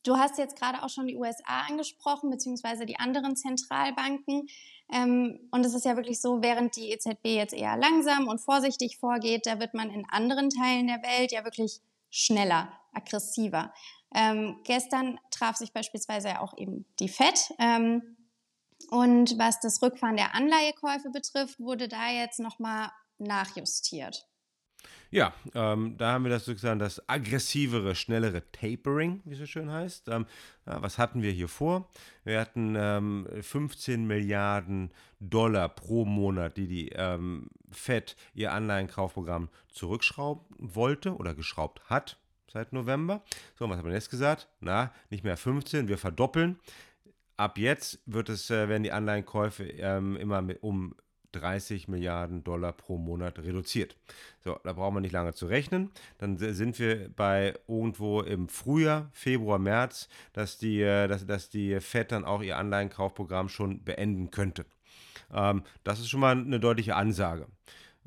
du 0.05 0.17
hast 0.17 0.39
jetzt 0.39 0.57
gerade 0.57 0.83
auch 0.83 0.89
schon 0.89 1.07
die 1.07 1.17
USA 1.17 1.63
angesprochen, 1.69 2.31
beziehungsweise 2.31 2.87
die 2.87 2.99
anderen 2.99 3.37
Zentralbanken. 3.37 4.49
Ähm, 4.93 5.49
und 5.51 5.65
es 5.65 5.75
ist 5.75 5.85
ja 5.85 5.97
wirklich 5.97 6.21
so, 6.21 6.43
während 6.43 6.77
die 6.77 6.91
EZB 6.91 7.27
jetzt 7.27 7.55
eher 7.55 7.77
langsam 7.77 8.29
und 8.29 8.41
vorsichtig 8.41 8.99
vorgeht, 8.99 9.47
da 9.47 9.61
wird 9.61 9.75
man 9.75 9.91
in 9.91 10.05
anderen 10.09 10.51
Teilen 10.51 10.87
der 10.87 11.03
Welt 11.03 11.33
ja 11.33 11.45
wirklich 11.45 11.81
schneller, 12.11 12.73
aggressiver. 12.93 13.73
Ähm, 14.15 14.61
gestern 14.65 15.19
traf 15.31 15.57
sich 15.57 15.73
beispielsweise 15.73 16.41
auch 16.41 16.57
eben 16.59 16.85
die 16.99 17.09
FED. 17.09 17.55
Ähm, 17.59 18.17
und 18.91 19.39
was 19.39 19.61
das 19.61 19.81
Rückfahren 19.81 20.17
der 20.17 20.35
Anleihekäufe 20.35 21.11
betrifft, 21.11 21.59
wurde 21.61 21.89
da 21.89 22.11
jetzt 22.11 22.41
nochmal 22.41 22.91
nachjustiert. 23.19 24.27
Ja, 25.13 25.35
ähm, 25.55 25.99
da 25.99 26.13
haben 26.13 26.25
wir 26.25 26.31
das 26.31 26.47
sozusagen 26.47 26.79
das 26.79 27.07
aggressivere, 27.07 27.95
schnellere 27.95 28.51
Tapering, 28.51 29.21
wie 29.27 29.35
es 29.35 29.41
so 29.41 29.45
schön 29.45 29.71
heißt. 29.71 30.09
Ähm, 30.09 30.25
ja, 30.65 30.81
was 30.81 30.97
hatten 30.97 31.21
wir 31.21 31.31
hier 31.31 31.49
vor? 31.49 31.91
Wir 32.25 32.41
hatten 32.41 32.75
ähm, 32.79 33.29
15 33.43 34.07
Milliarden 34.07 34.91
Dollar 35.21 35.69
pro 35.69 36.07
Monat, 36.07 36.57
die 36.57 36.67
die 36.67 36.89
ähm, 36.95 37.51
Fed 37.71 38.17
ihr 38.33 38.55
Anleihenkaufprogramm 38.55 39.51
zurückschrauben 39.69 40.47
wollte 40.57 41.15
oder 41.15 41.35
geschraubt 41.35 41.83
hat 41.91 42.17
seit 42.51 42.73
November. 42.73 43.23
So, 43.59 43.69
was 43.69 43.77
hat 43.77 43.85
man 43.85 43.93
jetzt 43.93 44.11
gesagt? 44.11 44.49
Na, 44.61 44.95
nicht 45.11 45.25
mehr 45.25 45.37
15, 45.37 45.89
wir 45.89 45.99
verdoppeln. 45.99 46.59
Ab 47.37 47.59
jetzt 47.59 48.01
wird 48.07 48.31
es, 48.31 48.49
äh, 48.49 48.67
werden 48.71 48.83
die 48.83 48.93
Anleihenkäufe 48.93 49.65
ähm, 49.65 50.17
immer 50.17 50.43
um 50.63 50.95
30 51.33 51.89
Milliarden 51.89 52.45
Dollar 52.45 52.73
pro 52.73 52.99
Monat 52.99 53.39
reduziert. 53.39 53.97
So, 54.45 54.59
da 54.65 54.73
brauchen 54.73 54.97
wir 54.97 55.01
nicht 55.01 55.13
lange 55.13 55.35
zu 55.35 55.47
rechnen. 55.47 55.91
Dann 56.19 56.37
sind 56.37 56.79
wir 56.79 57.09
bei 57.11 57.55
irgendwo 57.69 58.21
im 58.21 58.49
Frühjahr, 58.49 59.09
Februar, 59.13 59.59
März, 59.59 60.09
dass 60.33 60.59
die, 60.59 60.81
äh, 60.83 61.09
dass, 61.09 61.27
dass 61.27 61.49
die 61.49 61.81
FED 61.81 62.13
dann 62.13 62.25
auch 62.25 62.43
ihr 62.43 62.59
Anleihenkaufprogramm 62.59 63.49
schon 63.49 63.83
beenden 63.83 64.31
könnte. 64.31 64.65
Ähm, 65.33 65.63
das 65.85 66.01
ist 66.01 66.09
schon 66.09 66.21
mal 66.21 66.37
eine 66.37 66.61
deutliche 66.61 66.97
Ansage. 66.97 67.47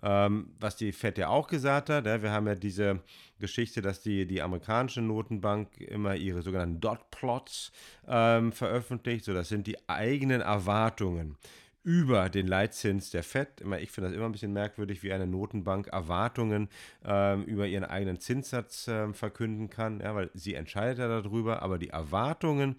Ähm, 0.04 0.54
was 0.60 0.76
die 0.76 0.92
FED 0.92 1.18
ja 1.20 1.30
auch 1.30 1.48
gesagt 1.48 1.90
hat, 1.90 2.06
ja, 2.06 2.22
wir 2.22 2.32
haben 2.32 2.48
ja 2.48 2.56
diese 2.56 3.02
Geschichte, 3.40 3.82
dass 3.82 4.02
die, 4.02 4.28
die 4.28 4.42
amerikanische 4.42 5.02
Notenbank 5.02 5.80
immer 5.80 6.16
ihre 6.16 6.42
sogenannten 6.42 6.82
Dot-Plots 6.82 7.72
ähm, 8.08 8.52
veröffentlicht. 8.52 9.26
So, 9.26 9.34
das 9.34 9.50
sind 9.50 9.68
die 9.68 9.78
eigenen 9.88 10.42
Erwartungen 10.42 11.38
über 11.86 12.30
den 12.30 12.48
Leitzins 12.48 13.12
der 13.12 13.22
FED. 13.22 13.62
Ich 13.80 13.92
finde 13.92 14.10
das 14.10 14.18
immer 14.18 14.26
ein 14.26 14.32
bisschen 14.32 14.54
merkwürdig, 14.54 15.04
wie 15.04 15.14
eine 15.14 15.28
Notenbank 15.28 15.88
Erwartungen 15.88 16.68
ähm, 17.06 17.44
über 17.44 17.68
ihren 17.68 17.84
eigenen 17.84 18.20
Zinssatz 18.20 18.88
äh, 18.88 19.14
verkünden 19.14 19.70
kann, 19.70 20.00
ja, 20.00 20.16
weil 20.16 20.32
sie 20.34 20.56
entscheidet 20.56 20.98
ja 20.98 21.08
darüber, 21.08 21.62
aber 21.62 21.78
die 21.78 21.90
Erwartungen 21.90 22.76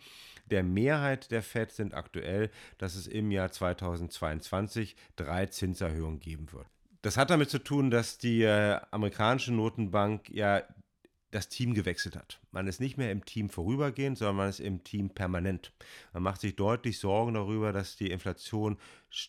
der 0.50 0.64
Mehrheit 0.64 1.30
der 1.30 1.42
FED 1.42 1.70
sind 1.70 1.94
aktuell, 1.94 2.50
dass 2.78 2.96
es 2.96 3.06
im 3.06 3.30
Jahr 3.30 3.52
2022 3.52 4.96
drei 5.14 5.46
Zinserhöhungen 5.46 6.18
geben 6.18 6.52
wird. 6.52 6.66
Das 7.02 7.16
hat 7.16 7.30
damit 7.30 7.48
zu 7.48 7.60
tun, 7.60 7.92
dass 7.92 8.18
die 8.18 8.42
äh, 8.42 8.80
amerikanische 8.90 9.54
Notenbank 9.54 10.28
ja 10.30 10.62
das 11.30 11.48
Team 11.48 11.74
gewechselt 11.74 12.16
hat. 12.16 12.40
Man 12.52 12.66
ist 12.66 12.80
nicht 12.80 12.96
mehr 12.96 13.10
im 13.10 13.24
Team 13.24 13.50
vorübergehend, 13.50 14.18
sondern 14.18 14.36
man 14.36 14.48
ist 14.48 14.60
im 14.60 14.84
Team 14.84 15.10
permanent. 15.10 15.72
Man 16.12 16.22
macht 16.22 16.40
sich 16.40 16.56
deutlich 16.56 16.98
Sorgen 16.98 17.34
darüber, 17.34 17.72
dass 17.72 17.96
die 17.96 18.10
Inflation 18.10 18.78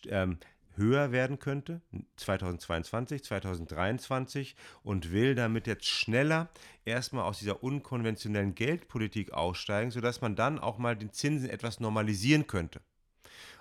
ähm, 0.06 0.38
höher 0.78 1.12
werden 1.12 1.38
könnte, 1.38 1.82
2022, 2.16 3.24
2023, 3.24 4.56
und 4.82 5.12
will 5.12 5.34
damit 5.34 5.66
jetzt 5.66 5.86
schneller 5.86 6.48
erstmal 6.84 7.24
aus 7.24 7.40
dieser 7.40 7.62
unkonventionellen 7.62 8.54
Geldpolitik 8.54 9.32
aussteigen, 9.32 9.90
sodass 9.90 10.20
man 10.20 10.36
dann 10.36 10.58
auch 10.58 10.78
mal 10.78 10.96
den 10.96 11.12
Zinsen 11.12 11.50
etwas 11.50 11.80
normalisieren 11.80 12.46
könnte. 12.46 12.80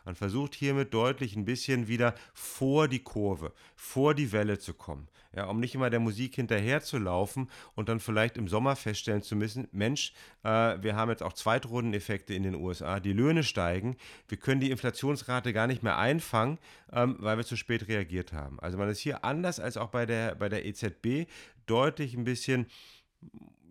Man 0.08 0.16
versucht 0.16 0.56
hiermit 0.56 0.94
deutlich 0.94 1.36
ein 1.36 1.44
bisschen 1.44 1.90
wieder 1.90 2.16
vor 2.34 2.88
die 2.88 3.04
Kurve, 3.04 3.52
vor 3.76 4.14
die 4.14 4.32
Welle 4.32 4.58
zu 4.58 4.74
kommen. 4.74 5.10
Ja, 5.36 5.48
um 5.48 5.60
nicht 5.60 5.76
immer 5.76 5.90
der 5.90 6.00
Musik 6.00 6.36
hinterher 6.36 6.82
zu 6.82 6.98
laufen 6.98 7.50
und 7.76 7.90
dann 7.90 8.00
vielleicht 8.00 8.38
im 8.38 8.48
Sommer 8.48 8.78
feststellen 8.78 9.22
zu 9.22 9.36
müssen, 9.36 9.68
Mensch, 9.74 10.14
äh, 10.44 10.82
wir 10.82 10.96
haben 10.96 11.10
jetzt 11.10 11.24
auch 11.24 11.34
Zweitrundeneffekte 11.34 12.34
in 12.34 12.44
den 12.44 12.56
USA, 12.56 13.02
die 13.02 13.12
Löhne 13.12 13.44
steigen, 13.44 13.98
wir 14.30 14.38
können 14.38 14.62
die 14.62 14.72
Inflationsrate 14.72 15.52
gar 15.52 15.68
nicht 15.68 15.84
mehr 15.84 15.98
einfangen, 15.98 16.58
ähm, 16.94 17.18
weil 17.20 17.36
wir 17.36 17.46
zu 17.46 17.58
spät 17.58 17.90
reagiert 17.90 18.32
haben. 18.32 18.62
Also 18.62 18.78
man 18.78 18.88
ist 18.88 19.00
hier 19.00 19.26
anders 19.26 19.60
als 19.60 19.76
auch 19.76 19.90
bei 19.90 20.06
der, 20.06 20.36
bei 20.36 20.48
der 20.48 20.66
EZB 20.66 21.30
deutlich 21.66 22.14
ein 22.14 22.24
bisschen 22.24 22.68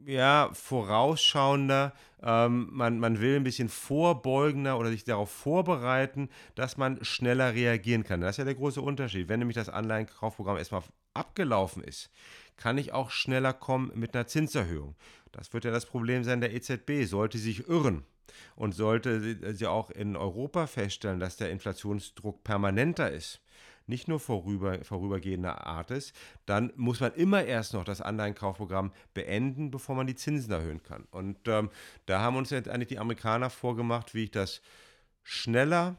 ja, 0.06 0.50
vorausschauender, 0.52 1.92
ähm, 2.22 2.68
man, 2.70 3.00
man 3.00 3.20
will 3.20 3.36
ein 3.36 3.44
bisschen 3.44 3.68
vorbeugender 3.68 4.78
oder 4.78 4.90
sich 4.90 5.04
darauf 5.04 5.30
vorbereiten, 5.30 6.28
dass 6.54 6.76
man 6.76 7.04
schneller 7.04 7.54
reagieren 7.54 8.04
kann. 8.04 8.20
Das 8.20 8.32
ist 8.32 8.38
ja 8.38 8.44
der 8.44 8.54
große 8.54 8.80
Unterschied. 8.80 9.28
Wenn 9.28 9.40
nämlich 9.40 9.56
das 9.56 9.68
Anleihenkaufprogramm 9.68 10.58
erstmal 10.58 10.82
abgelaufen 11.12 11.82
ist, 11.82 12.10
kann 12.56 12.78
ich 12.78 12.92
auch 12.92 13.10
schneller 13.10 13.52
kommen 13.52 13.90
mit 13.94 14.14
einer 14.14 14.26
Zinserhöhung. 14.26 14.94
Das 15.32 15.52
wird 15.52 15.64
ja 15.64 15.72
das 15.72 15.86
Problem 15.86 16.22
sein 16.22 16.40
der 16.40 16.54
EZB. 16.54 17.04
Sollte 17.04 17.38
sich 17.38 17.68
irren 17.68 18.04
und 18.54 18.74
sollte 18.74 19.54
sie 19.54 19.66
auch 19.66 19.90
in 19.90 20.16
Europa 20.16 20.66
feststellen, 20.66 21.20
dass 21.20 21.36
der 21.36 21.50
Inflationsdruck 21.50 22.44
permanenter 22.44 23.10
ist, 23.10 23.40
nicht 23.86 24.08
nur 24.08 24.20
vorüber, 24.20 24.84
vorübergehender 24.84 25.66
Art 25.66 25.90
ist, 25.90 26.14
dann 26.44 26.72
muss 26.76 27.00
man 27.00 27.12
immer 27.14 27.44
erst 27.44 27.74
noch 27.74 27.84
das 27.84 28.00
Anleihenkaufprogramm 28.00 28.92
beenden, 29.14 29.70
bevor 29.70 29.94
man 29.94 30.06
die 30.06 30.14
Zinsen 30.14 30.52
erhöhen 30.52 30.82
kann. 30.82 31.06
Und 31.10 31.38
ähm, 31.46 31.70
da 32.06 32.20
haben 32.20 32.36
uns 32.36 32.50
jetzt 32.50 32.68
eigentlich 32.68 32.88
die 32.88 32.98
Amerikaner 32.98 33.50
vorgemacht, 33.50 34.14
wie 34.14 34.24
ich 34.24 34.30
das 34.30 34.60
schneller, 35.22 35.96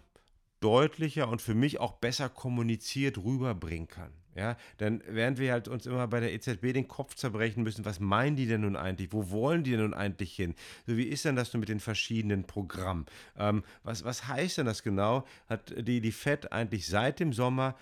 deutlicher 0.59 1.27
und 1.29 1.41
für 1.41 1.55
mich 1.55 1.79
auch 1.79 1.93
besser 1.93 2.29
kommuniziert 2.29 3.17
rüberbringen 3.17 3.87
kann. 3.87 4.11
Ja, 4.37 4.55
dann 4.77 5.01
während 5.07 5.39
wir 5.39 5.51
halt 5.51 5.67
uns 5.67 5.87
immer 5.87 6.07
bei 6.07 6.19
der 6.19 6.31
EZB 6.31 6.71
den 6.71 6.87
Kopf 6.87 7.15
zerbrechen 7.15 7.63
müssen, 7.63 7.85
was 7.85 7.99
meinen 7.99 8.35
die 8.35 8.45
denn 8.45 8.61
nun 8.61 8.75
eigentlich? 8.75 9.11
Wo 9.11 9.31
wollen 9.31 9.63
die 9.63 9.71
denn 9.71 9.79
nun 9.79 9.95
eigentlich 9.95 10.35
hin? 10.35 10.53
So, 10.85 10.95
wie 10.95 11.05
ist 11.05 11.25
denn 11.25 11.35
das 11.35 11.51
nun 11.53 11.61
mit 11.61 11.69
den 11.69 11.79
verschiedenen 11.79 12.43
Programmen? 12.43 13.07
Ähm, 13.35 13.63
was, 13.83 14.05
was 14.05 14.27
heißt 14.27 14.59
denn 14.59 14.67
das 14.67 14.83
genau? 14.83 15.25
Hat 15.49 15.73
die, 15.75 16.01
die 16.01 16.11
FED 16.11 16.51
eigentlich 16.51 16.85
seit 16.85 17.19
dem 17.19 17.33
Sommer 17.33 17.75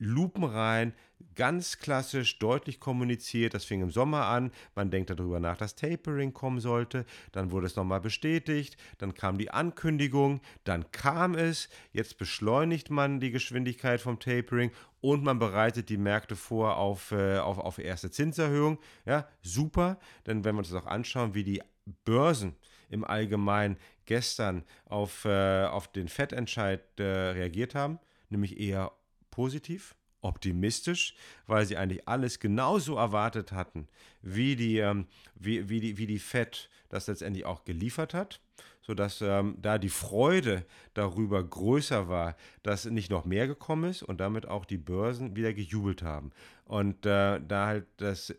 lupenrein 0.00 0.92
ganz 1.34 1.78
klassisch, 1.78 2.38
deutlich 2.38 2.80
kommuniziert. 2.80 3.54
Das 3.54 3.64
fing 3.64 3.82
im 3.82 3.90
Sommer 3.90 4.26
an. 4.26 4.50
Man 4.74 4.90
denkt 4.90 5.10
darüber 5.10 5.38
nach, 5.38 5.56
dass 5.56 5.76
Tapering 5.76 6.32
kommen 6.32 6.60
sollte. 6.60 7.04
Dann 7.32 7.50
wurde 7.50 7.66
es 7.66 7.76
nochmal 7.76 8.00
bestätigt. 8.00 8.76
Dann 8.98 9.14
kam 9.14 9.38
die 9.38 9.50
Ankündigung. 9.50 10.40
Dann 10.64 10.90
kam 10.92 11.34
es. 11.34 11.68
Jetzt 11.92 12.18
beschleunigt 12.18 12.90
man 12.90 13.20
die 13.20 13.30
Geschwindigkeit 13.30 14.00
vom 14.00 14.18
Tapering 14.18 14.72
und 15.00 15.22
man 15.22 15.38
bereitet 15.38 15.88
die 15.88 15.98
Märkte 15.98 16.36
vor 16.36 16.76
auf, 16.76 17.12
äh, 17.12 17.38
auf, 17.38 17.58
auf 17.58 17.78
erste 17.78 18.10
Zinserhöhung. 18.10 18.78
Ja, 19.04 19.28
super. 19.42 19.98
Denn 20.26 20.44
wenn 20.44 20.54
wir 20.54 20.60
uns 20.60 20.70
das 20.70 20.82
auch 20.82 20.86
anschauen, 20.86 21.34
wie 21.34 21.44
die 21.44 21.62
Börsen 22.04 22.56
im 22.88 23.04
Allgemeinen 23.04 23.76
gestern 24.06 24.64
auf, 24.86 25.24
äh, 25.24 25.64
auf 25.64 25.88
den 25.92 26.08
Fettentscheid 26.08 26.82
äh, 26.98 27.02
reagiert 27.04 27.74
haben, 27.74 27.98
nämlich 28.28 28.58
eher 28.58 28.92
positiv 29.30 29.94
optimistisch, 30.22 31.14
weil 31.46 31.66
sie 31.66 31.76
eigentlich 31.76 32.06
alles 32.06 32.40
genauso 32.40 32.96
erwartet 32.96 33.52
hatten, 33.52 33.88
wie 34.22 34.56
die, 34.56 34.78
ähm, 34.78 35.06
wie, 35.34 35.68
wie 35.68 35.80
die, 35.80 35.98
wie 35.98 36.06
die 36.06 36.18
Fed 36.18 36.68
das 36.88 37.06
letztendlich 37.06 37.44
auch 37.46 37.64
geliefert 37.64 38.14
hat, 38.14 38.40
sodass 38.82 39.20
ähm, 39.22 39.56
da 39.60 39.78
die 39.78 39.88
Freude 39.88 40.66
darüber 40.94 41.42
größer 41.42 42.08
war, 42.08 42.36
dass 42.62 42.84
nicht 42.84 43.10
noch 43.10 43.24
mehr 43.24 43.46
gekommen 43.46 43.90
ist 43.90 44.02
und 44.02 44.20
damit 44.20 44.46
auch 44.46 44.64
die 44.64 44.78
Börsen 44.78 45.36
wieder 45.36 45.52
gejubelt 45.52 46.02
haben. 46.02 46.32
Und 46.64 47.06
äh, 47.06 47.40
da 47.40 47.66
halt 47.66 47.86
das 47.96 48.34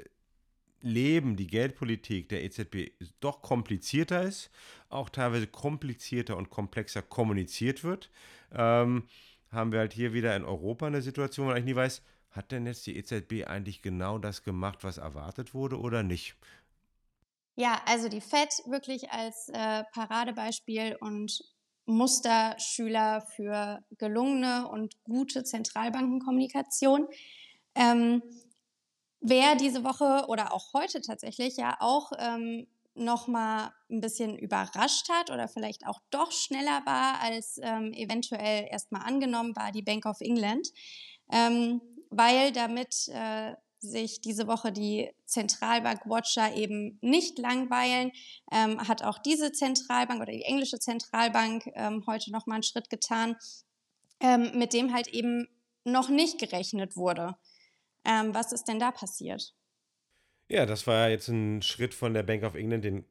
Leben, 0.82 1.36
die 1.36 1.48
Geldpolitik 1.48 2.30
der 2.30 2.44
EZB 2.44 2.92
doch 3.20 3.42
komplizierter 3.42 4.24
ist, 4.24 4.50
auch 4.90 5.10
teilweise 5.10 5.48
komplizierter 5.48 6.38
und 6.38 6.50
komplexer 6.50 7.02
kommuniziert 7.04 7.84
wird, 7.84 8.10
ähm, 8.52 9.04
haben 9.52 9.72
wir 9.72 9.80
halt 9.80 9.94
hier 9.94 10.14
wieder 10.14 10.36
in 10.36 10.46
Europa 10.46 10.88
eine 10.88 11.02
Situation, 11.02 11.48
wo 11.48 11.52
eigentlich 11.52 11.66
nie 11.66 11.76
weiß, 11.76 12.02
hat 12.32 12.52
denn 12.52 12.66
jetzt 12.66 12.88
die 12.88 12.96
EZB 12.96 13.46
eigentlich 13.48 13.82
genau 13.82 14.18
das 14.18 14.44
gemacht, 14.44 14.84
was 14.84 14.98
erwartet 14.98 15.54
wurde 15.54 15.80
oder 15.80 16.04
nicht? 16.04 16.36
Ja, 17.56 17.82
also 17.86 18.08
die 18.08 18.22
FED 18.22 18.64
wirklich 18.68 19.12
als 19.12 19.50
äh, 19.50 19.84
Paradebeispiel 19.92 20.96
und 21.02 21.44
Musterschüler 21.86 23.22
für 23.36 23.84
gelungene 23.98 24.68
und 24.70 24.96
gute 25.04 25.44
Zentralbankenkommunikation. 25.44 27.08
Ähm, 27.76 28.24
wer 29.20 29.56
diese 29.56 29.84
Woche 29.84 30.28
oder 30.28 30.54
auch 30.54 30.74
heute 30.74 31.02
tatsächlich 31.02 31.58
ja 31.58 31.76
auch 31.80 32.12
ähm, 32.18 32.68
noch 32.94 33.28
mal 33.28 33.74
ein 33.90 34.02
bisschen 34.02 34.38
überrascht 34.38 35.10
hat 35.10 35.32
oder 35.32 35.48
vielleicht 35.48 35.88
auch 35.88 36.00
doch 36.10 36.32
schneller 36.32 36.86
war 36.86 37.22
als 37.22 37.60
ähm, 37.62 37.94
eventuell 37.94 38.68
erstmal 38.70 39.04
angenommen 39.04 39.56
war 39.56 39.72
die 39.72 39.82
Bank 39.82 40.06
of 40.06 40.20
England, 40.22 40.68
ähm, 41.32 41.82
weil 42.10 42.52
damit 42.52 43.08
äh, 43.10 43.56
sich 43.80 44.22
diese 44.22 44.48
Woche 44.48 44.72
die 44.72 45.10
Zentralbank-Watcher 45.26 46.56
eben 46.56 47.00
nicht 47.02 47.40
langweilen, 47.40 48.12
ähm, 48.52 48.88
hat 48.88 49.04
auch 49.04 49.18
diese 49.18 49.52
Zentralbank 49.52 50.22
oder 50.22 50.32
die 50.32 50.44
englische 50.44 50.80
Zentralbank 50.80 51.72
ähm, 51.74 52.04
heute 52.06 52.32
noch 52.32 52.46
mal 52.46 52.56
einen 52.56 52.64
Schritt 52.64 52.90
getan, 52.90 53.36
ähm, 54.20 54.52
mit 54.58 54.74
dem 54.74 54.94
halt 54.94 55.08
eben 55.08 55.48
noch 55.84 56.10
nicht 56.10 56.38
gerechnet 56.38 56.96
wurde. 56.96 57.36
Ähm, 58.06 58.36
was 58.36 58.52
ist 58.52 58.66
denn 58.66 58.80
da 58.80 58.92
passiert? 58.92 59.56
Ja, 60.52 60.66
das 60.66 60.86
war 60.86 61.08
jetzt 61.10 61.30
ein 61.30 61.62
Schritt 61.62 61.94
von 61.94 62.14
der 62.14 62.24
Bank 62.24 62.44
of 62.44 62.56
England, 62.56 62.84
den 62.84 63.06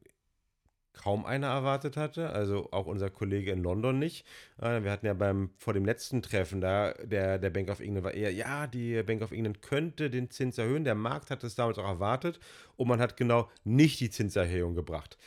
kaum 0.93 1.25
einer 1.25 1.47
erwartet 1.47 1.97
hatte, 1.97 2.29
also 2.29 2.69
auch 2.71 2.85
unser 2.85 3.09
Kollege 3.09 3.51
in 3.51 3.63
London 3.63 3.97
nicht. 3.97 4.27
Äh, 4.61 4.83
wir 4.83 4.91
hatten 4.91 5.07
ja 5.07 5.15
beim 5.15 5.49
vor 5.57 5.73
dem 5.73 5.83
letzten 5.83 6.21
Treffen 6.21 6.61
da 6.61 6.93
der 7.03 7.39
der 7.39 7.49
Bank 7.49 7.69
of 7.69 7.79
England 7.79 8.05
war 8.05 8.13
eher 8.13 8.31
ja, 8.31 8.67
die 8.67 9.01
Bank 9.01 9.23
of 9.23 9.31
England 9.31 9.63
könnte 9.63 10.11
den 10.11 10.29
Zins 10.29 10.59
erhöhen. 10.59 10.83
Der 10.83 10.93
Markt 10.93 11.31
hat 11.31 11.43
es 11.43 11.55
damals 11.55 11.79
auch 11.79 11.87
erwartet 11.87 12.39
und 12.75 12.87
man 12.87 13.01
hat 13.01 13.17
genau 13.17 13.49
nicht 13.63 13.99
die 14.01 14.11
Zinserhöhung 14.11 14.75
gebracht. 14.75 15.17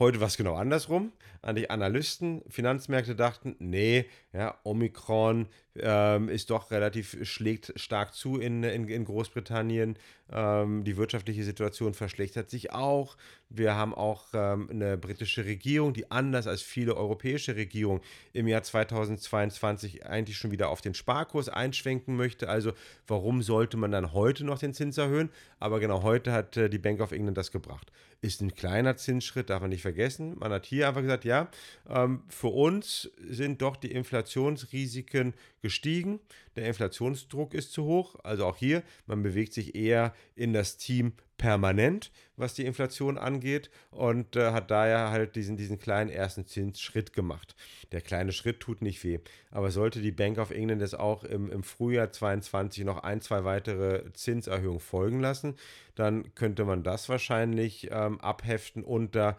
Heute 0.00 0.18
war 0.18 0.28
es 0.28 0.38
genau 0.38 0.54
andersrum. 0.54 1.12
An 1.42 1.56
die 1.56 1.68
Analysten, 1.68 2.40
Finanzmärkte 2.48 3.14
dachten, 3.14 3.54
nee, 3.58 4.06
ja, 4.32 4.58
Omikron 4.64 5.46
ähm, 5.76 6.30
ist 6.30 6.48
doch 6.48 6.70
relativ, 6.70 7.18
schlägt 7.28 7.74
stark 7.76 8.14
zu 8.14 8.38
in, 8.38 8.64
in, 8.64 8.88
in 8.88 9.04
Großbritannien. 9.04 9.98
Ähm, 10.32 10.84
die 10.84 10.96
wirtschaftliche 10.96 11.44
Situation 11.44 11.92
verschlechtert 11.92 12.48
sich 12.48 12.72
auch. 12.72 13.18
Wir 13.52 13.74
haben 13.74 13.94
auch 13.94 14.26
ähm, 14.32 14.68
eine 14.70 14.96
britische 14.96 15.44
Regierung, 15.44 15.92
die 15.92 16.08
anders 16.08 16.46
als 16.46 16.62
viele 16.62 16.96
europäische 16.96 17.56
Regierungen 17.56 18.00
im 18.32 18.46
Jahr 18.46 18.62
2022 18.62 20.06
eigentlich 20.06 20.36
schon 20.36 20.52
wieder 20.52 20.68
auf 20.68 20.80
den 20.80 20.94
Sparkurs 20.94 21.48
einschwenken 21.48 22.14
möchte. 22.14 22.48
Also 22.48 22.72
warum 23.08 23.42
sollte 23.42 23.76
man 23.76 23.90
dann 23.90 24.12
heute 24.12 24.44
noch 24.44 24.60
den 24.60 24.72
Zins 24.72 24.98
erhöhen? 24.98 25.30
Aber 25.58 25.80
genau 25.80 26.04
heute 26.04 26.32
hat 26.32 26.56
äh, 26.56 26.70
die 26.70 26.78
Bank 26.78 27.00
of 27.00 27.10
England 27.10 27.36
das 27.36 27.50
gebracht. 27.50 27.90
Ist 28.22 28.40
ein 28.40 28.54
kleiner 28.54 28.96
Zinsschritt, 28.96 29.50
darf 29.50 29.62
man 29.62 29.70
nicht 29.70 29.82
vergessen. 29.82 30.38
Man 30.38 30.52
hat 30.52 30.66
hier 30.66 30.86
einfach 30.86 31.00
gesagt, 31.00 31.24
ja, 31.24 31.48
ähm, 31.88 32.22
für 32.28 32.48
uns 32.48 33.10
sind 33.28 33.62
doch 33.62 33.74
die 33.76 33.90
Inflationsrisiken 33.90 35.34
gestiegen. 35.60 36.20
Der 36.56 36.66
Inflationsdruck 36.66 37.54
ist 37.54 37.72
zu 37.72 37.84
hoch. 37.84 38.16
Also 38.22 38.46
auch 38.46 38.56
hier, 38.56 38.82
man 39.06 39.22
bewegt 39.22 39.52
sich 39.52 39.74
eher 39.74 40.14
in 40.34 40.52
das 40.52 40.76
Team 40.76 41.12
permanent, 41.40 42.10
was 42.36 42.52
die 42.52 42.66
Inflation 42.66 43.16
angeht 43.16 43.70
und 43.90 44.36
äh, 44.36 44.52
hat 44.52 44.70
daher 44.70 45.10
halt 45.10 45.36
diesen, 45.36 45.56
diesen 45.56 45.78
kleinen 45.78 46.10
ersten 46.10 46.44
Zinsschritt 46.44 47.14
gemacht. 47.14 47.56
Der 47.92 48.02
kleine 48.02 48.32
Schritt 48.32 48.60
tut 48.60 48.82
nicht 48.82 49.02
weh, 49.04 49.20
aber 49.50 49.70
sollte 49.70 50.02
die 50.02 50.12
Bank 50.12 50.36
of 50.36 50.50
England 50.50 50.82
jetzt 50.82 50.98
auch 50.98 51.24
im, 51.24 51.50
im 51.50 51.62
Frühjahr 51.62 52.12
22 52.12 52.84
noch 52.84 53.02
ein, 53.02 53.22
zwei 53.22 53.44
weitere 53.44 54.12
Zinserhöhungen 54.12 54.80
folgen 54.80 55.20
lassen, 55.20 55.54
dann 55.94 56.34
könnte 56.34 56.66
man 56.66 56.82
das 56.82 57.08
wahrscheinlich 57.08 57.88
ähm, 57.90 58.20
abheften 58.20 58.84
unter 58.84 59.38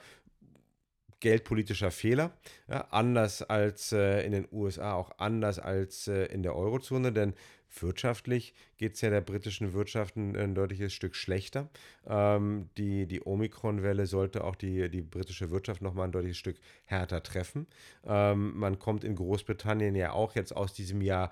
geldpolitischer 1.22 1.92
Fehler, 1.92 2.34
ja, 2.68 2.88
anders 2.92 3.42
als 3.42 3.94
äh, 3.94 4.26
in 4.26 4.34
den 4.34 4.48
USA, 4.52 4.94
auch 4.94 5.12
anders 5.18 5.60
als 5.60 6.08
äh, 6.08 6.26
in 6.26 6.44
der 6.44 6.56
Eurozone, 6.56 7.14
denn 7.14 7.34
wirtschaftlich 7.80 8.54
geht 8.78 8.96
es 8.96 9.02
ja 9.02 9.10
der 9.10 9.22
britischen 9.22 9.74
Wirtschaft 9.74 10.18
ein, 10.18 10.36
ein 10.36 10.56
deutliches 10.56 10.94
Stück 10.94 11.16
schlechter. 11.16 11.70
Ähm, 12.06 12.70
die 12.78 13.06
die 13.06 13.22
Omikron-Welle 13.26 14.08
sollte 14.08 14.44
auch 14.44 14.56
die, 14.56 14.90
die 14.90 15.02
britische 15.02 15.52
Wirtschaft 15.52 15.82
nochmal 15.82 16.08
ein 16.08 16.12
deutliches 16.12 16.38
Stück 16.38 16.58
härter 16.86 17.24
treffen. 17.24 17.68
Ähm, 18.06 18.58
man 18.58 18.80
kommt 18.80 19.04
in 19.04 19.16
Großbritannien 19.16 19.96
ja 19.96 20.12
auch 20.12 20.36
jetzt 20.36 20.56
aus 20.56 20.74
diesem 20.74 21.02
Jahr 21.02 21.32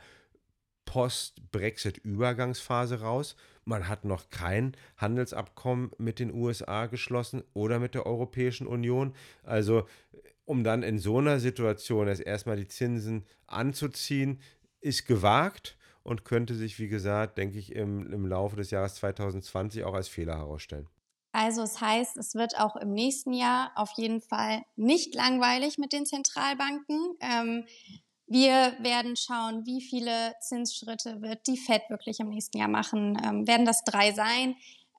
Post-Brexit-Übergangsphase 0.90 3.02
raus. 3.02 3.36
Man 3.64 3.88
hat 3.88 4.06
noch 4.06 4.32
kein 4.32 4.76
Handelsabkommen 4.98 5.92
mit 6.00 6.18
den 6.18 6.34
USA 6.34 6.88
geschlossen 6.88 7.44
oder 7.54 7.78
mit 7.78 7.94
der 7.94 8.08
Europäischen 8.08 8.66
Union. 8.66 9.14
Also 9.44 9.86
um 10.46 10.64
dann 10.64 10.82
in 10.82 10.98
so 10.98 11.20
einer 11.20 11.40
Situation 11.40 12.08
erst 12.08 12.22
erstmal 12.22 12.58
die 12.58 12.68
Zinsen 12.68 13.28
anzuziehen, 13.46 14.42
ist 14.82 15.06
gewagt 15.06 15.78
und 16.02 16.26
könnte 16.26 16.56
sich, 16.56 16.80
wie 16.80 16.88
gesagt, 16.88 17.38
denke 17.38 17.60
ich, 17.60 17.76
im, 17.76 18.12
im 18.12 18.26
Laufe 18.26 18.56
des 18.56 18.72
Jahres 18.72 18.96
2020 18.96 19.84
auch 19.84 19.94
als 19.94 20.08
Fehler 20.08 20.38
herausstellen. 20.38 20.90
Also 21.34 21.62
es 21.62 21.80
heißt, 21.80 22.18
es 22.18 22.34
wird 22.34 22.60
auch 22.60 22.76
im 22.78 22.96
nächsten 22.96 23.34
Jahr 23.34 23.74
auf 23.76 23.92
jeden 23.96 24.22
Fall 24.22 24.64
nicht 24.76 25.14
langweilig 25.14 25.78
mit 25.78 25.94
den 25.94 26.08
Zentralbanken. 26.08 27.16
Ähm, 27.22 27.66
wir 28.30 28.76
werden 28.80 29.16
schauen, 29.16 29.66
wie 29.66 29.82
viele 29.82 30.36
Zinsschritte 30.40 31.22
wird 31.22 31.48
die 31.48 31.58
Fed 31.58 31.82
wirklich 31.90 32.20
im 32.20 32.30
nächsten 32.30 32.58
Jahr 32.58 32.68
machen. 32.68 33.20
Ähm, 33.24 33.48
werden 33.48 33.66
das 33.66 33.84
drei 33.84 34.12
sein? 34.12 34.56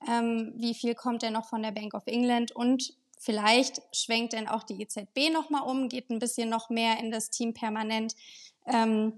Ähm, 0.08 0.52
wie 0.56 0.74
viel 0.74 0.94
kommt 0.94 1.22
denn 1.22 1.34
noch 1.34 1.48
von 1.48 1.62
der 1.62 1.70
Bank 1.70 1.94
of 1.94 2.06
England? 2.06 2.50
Und 2.52 2.92
vielleicht 3.18 3.82
schwenkt 3.94 4.32
denn 4.32 4.48
auch 4.48 4.64
die 4.64 4.82
EZB 4.82 5.32
nochmal 5.32 5.62
um, 5.62 5.88
geht 5.88 6.10
ein 6.10 6.18
bisschen 6.18 6.48
noch 6.48 6.70
mehr 6.70 6.98
in 6.98 7.10
das 7.10 7.30
Team 7.30 7.54
permanent. 7.54 8.14
Ähm, 8.66 9.12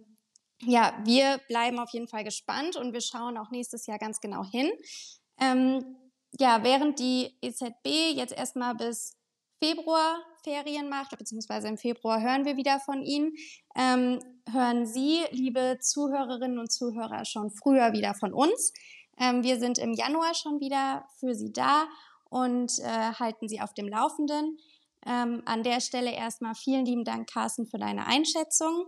ja, 0.60 0.92
wir 1.04 1.40
bleiben 1.48 1.78
auf 1.78 1.90
jeden 1.90 2.06
Fall 2.06 2.22
gespannt 2.22 2.76
und 2.76 2.92
wir 2.92 3.00
schauen 3.00 3.38
auch 3.38 3.50
nächstes 3.50 3.86
Jahr 3.86 3.98
ganz 3.98 4.20
genau 4.20 4.44
hin. 4.44 4.70
Ähm, 5.40 5.96
ja, 6.38 6.62
während 6.62 6.98
die 6.98 7.34
EZB 7.40 8.14
jetzt 8.14 8.32
erstmal 8.32 8.74
bis 8.74 9.16
Februar 9.62 10.18
Ferien 10.42 10.88
macht, 10.88 11.16
beziehungsweise 11.16 11.68
im 11.68 11.78
Februar 11.78 12.20
hören 12.20 12.44
wir 12.44 12.56
wieder 12.56 12.80
von 12.80 13.00
Ihnen, 13.00 13.36
ähm, 13.76 14.18
hören 14.50 14.86
Sie, 14.86 15.20
liebe 15.30 15.78
Zuhörerinnen 15.80 16.58
und 16.58 16.72
Zuhörer, 16.72 17.24
schon 17.24 17.52
früher 17.52 17.92
wieder 17.92 18.12
von 18.14 18.34
uns. 18.34 18.72
Ähm, 19.20 19.44
wir 19.44 19.60
sind 19.60 19.78
im 19.78 19.92
Januar 19.92 20.34
schon 20.34 20.58
wieder 20.58 21.06
für 21.20 21.36
Sie 21.36 21.52
da 21.52 21.84
und 22.28 22.72
äh, 22.80 23.12
halten 23.12 23.48
Sie 23.48 23.60
auf 23.60 23.72
dem 23.72 23.86
Laufenden. 23.86 24.58
Ähm, 25.06 25.42
an 25.44 25.62
der 25.62 25.80
Stelle 25.80 26.12
erstmal 26.12 26.56
vielen 26.56 26.84
lieben 26.84 27.04
Dank, 27.04 27.30
Carsten, 27.30 27.68
für 27.68 27.78
deine 27.78 28.06
Einschätzung. 28.06 28.86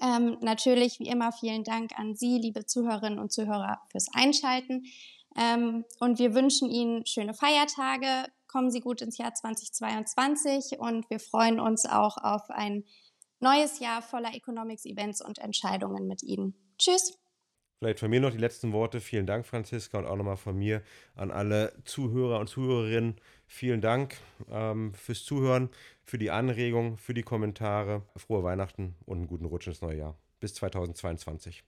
Ähm, 0.00 0.38
natürlich, 0.40 1.00
wie 1.00 1.08
immer, 1.08 1.32
vielen 1.32 1.64
Dank 1.64 1.98
an 1.98 2.16
Sie, 2.16 2.38
liebe 2.38 2.64
Zuhörerinnen 2.64 3.18
und 3.18 3.30
Zuhörer, 3.30 3.82
fürs 3.90 4.06
Einschalten. 4.14 4.86
Ähm, 5.36 5.84
und 6.00 6.18
wir 6.18 6.34
wünschen 6.34 6.70
Ihnen 6.70 7.04
schöne 7.04 7.34
Feiertage. 7.34 8.26
Kommen 8.56 8.70
Sie 8.70 8.80
gut 8.80 9.02
ins 9.02 9.18
Jahr 9.18 9.34
2022 9.34 10.78
und 10.78 11.10
wir 11.10 11.20
freuen 11.20 11.60
uns 11.60 11.84
auch 11.84 12.16
auf 12.16 12.48
ein 12.48 12.84
neues 13.38 13.80
Jahr 13.80 14.00
voller 14.00 14.34
Economics-Events 14.34 15.20
und 15.20 15.36
Entscheidungen 15.40 16.06
mit 16.06 16.22
Ihnen. 16.22 16.54
Tschüss. 16.78 17.18
Vielleicht 17.78 18.00
von 18.00 18.08
mir 18.08 18.22
noch 18.22 18.30
die 18.30 18.38
letzten 18.38 18.72
Worte. 18.72 19.02
Vielen 19.02 19.26
Dank, 19.26 19.44
Franziska, 19.44 19.98
und 19.98 20.06
auch 20.06 20.16
nochmal 20.16 20.38
von 20.38 20.56
mir 20.56 20.80
an 21.16 21.30
alle 21.30 21.74
Zuhörer 21.84 22.40
und 22.40 22.46
Zuhörerinnen. 22.46 23.16
Vielen 23.46 23.82
Dank 23.82 24.16
ähm, 24.50 24.94
fürs 24.94 25.22
Zuhören, 25.22 25.68
für 26.02 26.16
die 26.16 26.30
Anregung, 26.30 26.96
für 26.96 27.12
die 27.12 27.24
Kommentare. 27.24 28.06
Frohe 28.16 28.42
Weihnachten 28.42 28.96
und 29.04 29.18
einen 29.18 29.26
guten 29.26 29.44
Rutsch 29.44 29.66
ins 29.66 29.82
neue 29.82 29.98
Jahr. 29.98 30.16
Bis 30.40 30.54
2022. 30.54 31.62